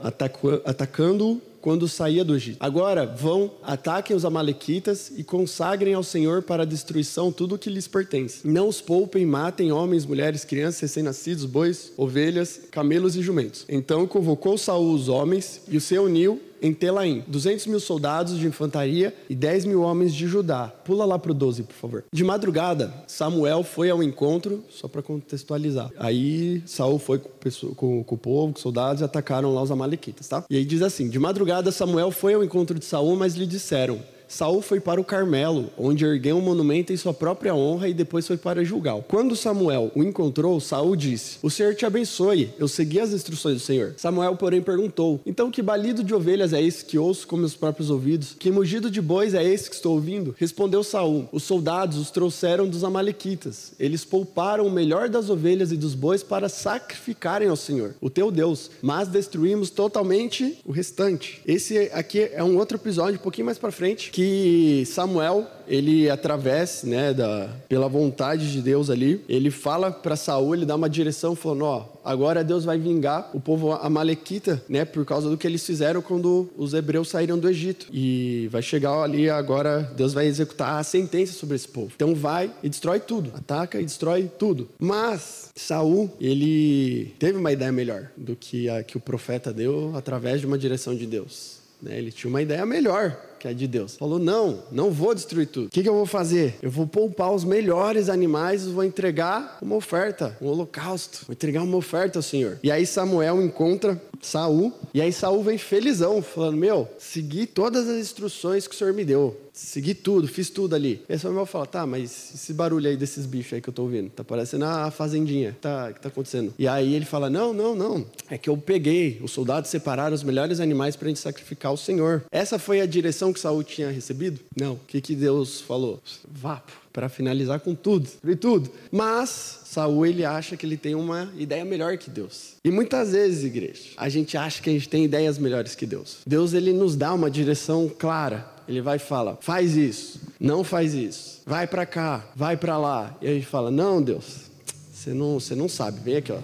atacando-o 0.64 1.42
quando 1.60 1.88
saía 1.88 2.24
do 2.24 2.36
Egito. 2.36 2.58
Agora 2.60 3.04
vão, 3.04 3.50
ataquem 3.62 4.16
os 4.16 4.24
Amalequitas 4.24 5.10
e 5.16 5.24
consagrem 5.24 5.94
ao 5.94 6.04
Senhor 6.04 6.42
para 6.42 6.62
a 6.62 6.66
destruição 6.66 7.32
tudo 7.32 7.56
o 7.56 7.58
que 7.58 7.68
lhes 7.68 7.88
pertence. 7.88 8.46
Não 8.46 8.68
os 8.68 8.80
poupem, 8.80 9.26
matem 9.26 9.72
homens, 9.72 10.06
mulheres, 10.06 10.44
crianças, 10.44 10.80
recém-nascidos, 10.80 11.44
bois, 11.44 11.92
ovelhas, 11.96 12.60
camelos 12.70 13.16
e 13.16 13.22
jumentos. 13.22 13.64
Então 13.68 14.06
convocou 14.06 14.56
Saul 14.56 14.94
os 14.94 15.08
homens 15.08 15.60
e 15.68 15.76
os 15.76 15.88
reuniu 15.88 16.40
em 16.62 16.72
Telaim, 16.72 17.24
200 17.26 17.66
mil 17.66 17.80
soldados 17.80 18.38
de 18.38 18.46
infantaria 18.46 19.14
e 19.28 19.34
10 19.34 19.64
mil 19.64 19.82
homens 19.82 20.14
de 20.14 20.26
Judá. 20.26 20.72
Pula 20.84 21.04
lá 21.04 21.18
para 21.18 21.30
o 21.30 21.34
12, 21.34 21.62
por 21.64 21.74
favor. 21.74 22.04
De 22.12 22.24
madrugada, 22.24 22.92
Samuel 23.06 23.62
foi 23.62 23.90
ao 23.90 24.02
encontro, 24.02 24.64
só 24.70 24.88
para 24.88 25.02
contextualizar. 25.02 25.90
Aí 25.98 26.62
Saul 26.66 26.98
foi 26.98 27.18
com, 27.18 27.28
com, 27.74 28.04
com, 28.04 28.14
o 28.14 28.18
povo, 28.18 28.52
com 28.52 28.56
os 28.56 28.62
soldados, 28.62 29.00
e 29.00 29.04
atacaram 29.04 29.54
lá 29.54 29.62
os 29.62 29.70
amalequitas, 29.70 30.28
tá? 30.28 30.44
E 30.48 30.56
aí 30.56 30.64
diz 30.64 30.82
assim: 30.82 31.08
De 31.08 31.18
madrugada, 31.18 31.70
Samuel 31.70 32.10
foi 32.10 32.34
ao 32.34 32.44
encontro 32.44 32.78
de 32.78 32.84
Saul, 32.84 33.16
mas 33.16 33.34
lhe 33.34 33.46
disseram: 33.46 34.00
Saul 34.28 34.60
foi 34.60 34.78
para 34.78 35.00
o 35.00 35.04
Carmelo, 35.04 35.70
onde 35.76 36.04
ergueu 36.04 36.36
um 36.36 36.42
monumento 36.42 36.92
em 36.92 36.96
sua 36.96 37.14
própria 37.14 37.54
honra 37.54 37.88
e 37.88 37.94
depois 37.94 38.26
foi 38.26 38.36
para 38.36 38.62
Gilgal. 38.62 39.02
Quando 39.08 39.34
Samuel 39.34 39.90
o 39.94 40.02
encontrou, 40.02 40.60
Saul 40.60 40.94
disse: 40.94 41.38
O 41.42 41.50
Senhor 41.50 41.74
te 41.74 41.86
abençoe. 41.86 42.50
Eu 42.58 42.68
segui 42.68 43.00
as 43.00 43.12
instruções 43.12 43.54
do 43.54 43.60
Senhor. 43.60 43.94
Samuel, 43.96 44.36
porém, 44.36 44.60
perguntou: 44.60 45.20
Então 45.24 45.50
que 45.50 45.62
balido 45.62 46.04
de 46.04 46.14
ovelhas 46.14 46.52
é 46.52 46.62
esse 46.62 46.84
que 46.84 46.98
ouço 46.98 47.26
com 47.26 47.38
meus 47.38 47.54
próprios 47.54 47.88
ouvidos? 47.88 48.36
Que 48.38 48.50
mugido 48.50 48.90
de 48.90 49.00
bois 49.00 49.32
é 49.32 49.42
esse 49.42 49.70
que 49.70 49.76
estou 49.76 49.94
ouvindo? 49.94 50.34
Respondeu 50.38 50.84
Saul: 50.84 51.26
Os 51.32 51.44
soldados 51.44 51.96
os 51.96 52.10
trouxeram 52.10 52.68
dos 52.68 52.84
amalequitas. 52.84 53.72
Eles 53.80 54.04
pouparam 54.04 54.66
o 54.66 54.70
melhor 54.70 55.08
das 55.08 55.30
ovelhas 55.30 55.72
e 55.72 55.76
dos 55.76 55.94
bois 55.94 56.22
para 56.22 56.50
sacrificarem 56.50 57.48
ao 57.48 57.56
Senhor, 57.56 57.94
o 57.98 58.10
teu 58.10 58.30
Deus, 58.30 58.70
mas 58.82 59.08
destruímos 59.08 59.70
totalmente 59.70 60.58
o 60.66 60.70
restante. 60.70 61.40
Esse 61.46 61.90
aqui 61.94 62.28
é 62.32 62.44
um 62.44 62.58
outro 62.58 62.76
episódio 62.76 63.18
um 63.18 63.22
pouquinho 63.22 63.46
mais 63.46 63.56
para 63.56 63.72
frente 63.72 64.10
que 64.18 64.82
Samuel 64.84 65.46
ele 65.68 66.10
através, 66.10 66.82
né, 66.82 67.14
da, 67.14 67.54
pela 67.68 67.88
vontade 67.88 68.50
de 68.50 68.60
Deus 68.60 68.90
ali, 68.90 69.22
ele 69.28 69.48
fala 69.48 69.92
para 69.92 70.16
Saul, 70.16 70.56
ele 70.56 70.66
dá 70.66 70.74
uma 70.74 70.90
direção 70.90 71.36
falando, 71.36 71.64
ó, 71.66 71.86
agora 72.04 72.42
Deus 72.42 72.64
vai 72.64 72.76
vingar 72.78 73.30
o 73.32 73.40
povo 73.40 73.72
amalequita, 73.74 74.60
né, 74.68 74.84
por 74.84 75.04
causa 75.04 75.30
do 75.30 75.36
que 75.36 75.46
eles 75.46 75.64
fizeram 75.64 76.02
quando 76.02 76.50
os 76.56 76.74
hebreus 76.74 77.10
saíram 77.10 77.38
do 77.38 77.48
Egito. 77.48 77.86
E 77.92 78.48
vai 78.50 78.60
chegar 78.60 78.90
ali 79.02 79.30
agora, 79.30 79.82
Deus 79.96 80.12
vai 80.12 80.26
executar 80.26 80.80
a 80.80 80.82
sentença 80.82 81.34
sobre 81.34 81.54
esse 81.54 81.68
povo. 81.68 81.92
Então 81.94 82.12
vai 82.12 82.50
e 82.60 82.68
destrói 82.68 82.98
tudo, 82.98 83.30
ataca 83.36 83.80
e 83.80 83.84
destrói 83.84 84.28
tudo. 84.36 84.68
Mas 84.80 85.50
Saul, 85.54 86.10
ele 86.20 87.14
teve 87.20 87.38
uma 87.38 87.52
ideia 87.52 87.70
melhor 87.70 88.10
do 88.16 88.34
que 88.34 88.68
a 88.68 88.82
que 88.82 88.96
o 88.96 89.00
profeta 89.00 89.52
deu 89.52 89.92
através 89.94 90.40
de 90.40 90.46
uma 90.46 90.58
direção 90.58 90.96
de 90.96 91.06
Deus. 91.06 91.58
Né? 91.80 91.98
Ele 91.98 92.10
tinha 92.10 92.28
uma 92.28 92.42
ideia 92.42 92.66
melhor 92.66 93.27
que 93.38 93.48
é 93.48 93.54
de 93.54 93.66
Deus. 93.66 93.96
Falou: 93.96 94.18
não, 94.18 94.62
não 94.70 94.90
vou 94.90 95.14
destruir 95.14 95.46
tudo. 95.46 95.66
O 95.66 95.70
que, 95.70 95.82
que 95.82 95.88
eu 95.88 95.94
vou 95.94 96.06
fazer? 96.06 96.56
Eu 96.62 96.70
vou 96.70 96.86
poupar 96.86 97.32
os 97.32 97.44
melhores 97.44 98.08
animais 98.08 98.64
e 98.64 98.70
vou 98.70 98.84
entregar 98.84 99.58
uma 99.62 99.76
oferta, 99.76 100.36
um 100.40 100.46
holocausto. 100.46 101.20
Vou 101.26 101.32
entregar 101.32 101.62
uma 101.62 101.76
oferta 101.76 102.18
ao 102.18 102.22
Senhor. 102.22 102.58
E 102.62 102.70
aí 102.70 102.86
Samuel 102.86 103.42
encontra 103.42 104.00
Saul, 104.20 104.72
e 104.92 105.00
aí 105.00 105.12
Saul 105.12 105.42
vem 105.42 105.58
felizão, 105.58 106.20
falando: 106.22 106.56
Meu, 106.56 106.88
segui 106.98 107.46
todas 107.46 107.88
as 107.88 107.96
instruções 107.96 108.66
que 108.66 108.74
o 108.74 108.78
Senhor 108.78 108.92
me 108.92 109.04
deu. 109.04 109.36
Segui 109.58 109.92
tudo, 109.92 110.28
fiz 110.28 110.48
tudo 110.48 110.76
ali. 110.76 111.02
E 111.08 111.12
aí 111.12 111.18
Samuel 111.18 111.44
fala: 111.44 111.66
Tá, 111.66 111.84
mas 111.84 112.32
esse 112.32 112.52
barulho 112.52 112.88
aí 112.88 112.96
desses 112.96 113.26
bichos 113.26 113.54
aí 113.54 113.60
que 113.60 113.68
eu 113.68 113.74
tô 113.74 113.82
ouvindo? 113.82 114.08
Tá 114.08 114.22
parecendo 114.22 114.64
a 114.64 114.88
fazendinha. 114.90 115.56
Tá, 115.60 115.92
que 115.92 116.00
tá 116.00 116.08
acontecendo? 116.08 116.54
E 116.56 116.68
aí 116.68 116.94
ele 116.94 117.04
fala: 117.04 117.28
Não, 117.28 117.52
não, 117.52 117.74
não. 117.74 118.06
É 118.30 118.38
que 118.38 118.48
eu 118.48 118.56
peguei, 118.56 119.18
os 119.20 119.32
soldados 119.32 119.68
separaram 119.68 120.14
os 120.14 120.22
melhores 120.22 120.60
animais 120.60 120.94
para 120.94 121.06
a 121.06 121.08
gente 121.08 121.18
sacrificar 121.18 121.70
ao 121.70 121.76
Senhor. 121.76 122.24
Essa 122.30 122.56
foi 122.56 122.80
a 122.80 122.86
direção 122.86 123.32
que 123.32 123.40
Saul 123.40 123.64
tinha 123.64 123.90
recebido? 123.90 124.40
Não. 124.56 124.74
O 124.74 124.80
que, 124.86 125.00
que 125.00 125.16
Deus 125.16 125.60
falou? 125.60 126.00
Vá 126.26 126.62
para 126.92 127.08
finalizar 127.08 127.60
com 127.60 127.74
tudo, 127.74 128.08
e 128.24 128.34
tudo. 128.34 128.70
Mas 128.90 129.60
Saul 129.64 130.06
ele 130.06 130.24
acha 130.24 130.56
que 130.56 130.66
ele 130.66 130.76
tem 130.76 130.94
uma 130.94 131.32
ideia 131.36 131.64
melhor 131.64 131.96
que 131.96 132.10
Deus. 132.10 132.54
E 132.64 132.70
muitas 132.70 133.12
vezes, 133.12 133.44
igreja, 133.44 133.90
a 133.96 134.08
gente 134.08 134.36
acha 134.36 134.62
que 134.62 134.70
a 134.70 134.72
gente 134.72 134.88
tem 134.88 135.04
ideias 135.04 135.38
melhores 135.38 135.74
que 135.74 135.86
Deus. 135.86 136.18
Deus 136.26 136.54
ele 136.54 136.72
nos 136.72 136.96
dá 136.96 137.12
uma 137.12 137.30
direção 137.30 137.88
clara. 137.88 138.57
Ele 138.68 138.80
vai 138.80 138.96
e 138.96 139.00
fala: 139.00 139.38
"Faz 139.40 139.76
isso, 139.76 140.20
não 140.38 140.62
faz 140.62 140.94
isso. 140.94 141.40
Vai 141.46 141.66
para 141.66 141.86
cá, 141.86 142.24
vai 142.36 142.56
para 142.56 142.76
lá". 142.76 143.16
E 143.22 143.26
a 143.26 143.32
gente 143.32 143.46
fala: 143.46 143.70
"Não, 143.70 144.02
Deus. 144.02 144.48
Você 144.92 145.14
não, 145.14 145.40
você 145.40 145.54
não 145.54 145.68
sabe. 145.68 146.00
Vem 146.00 146.16
aqui, 146.16 146.32
ó. 146.32 146.38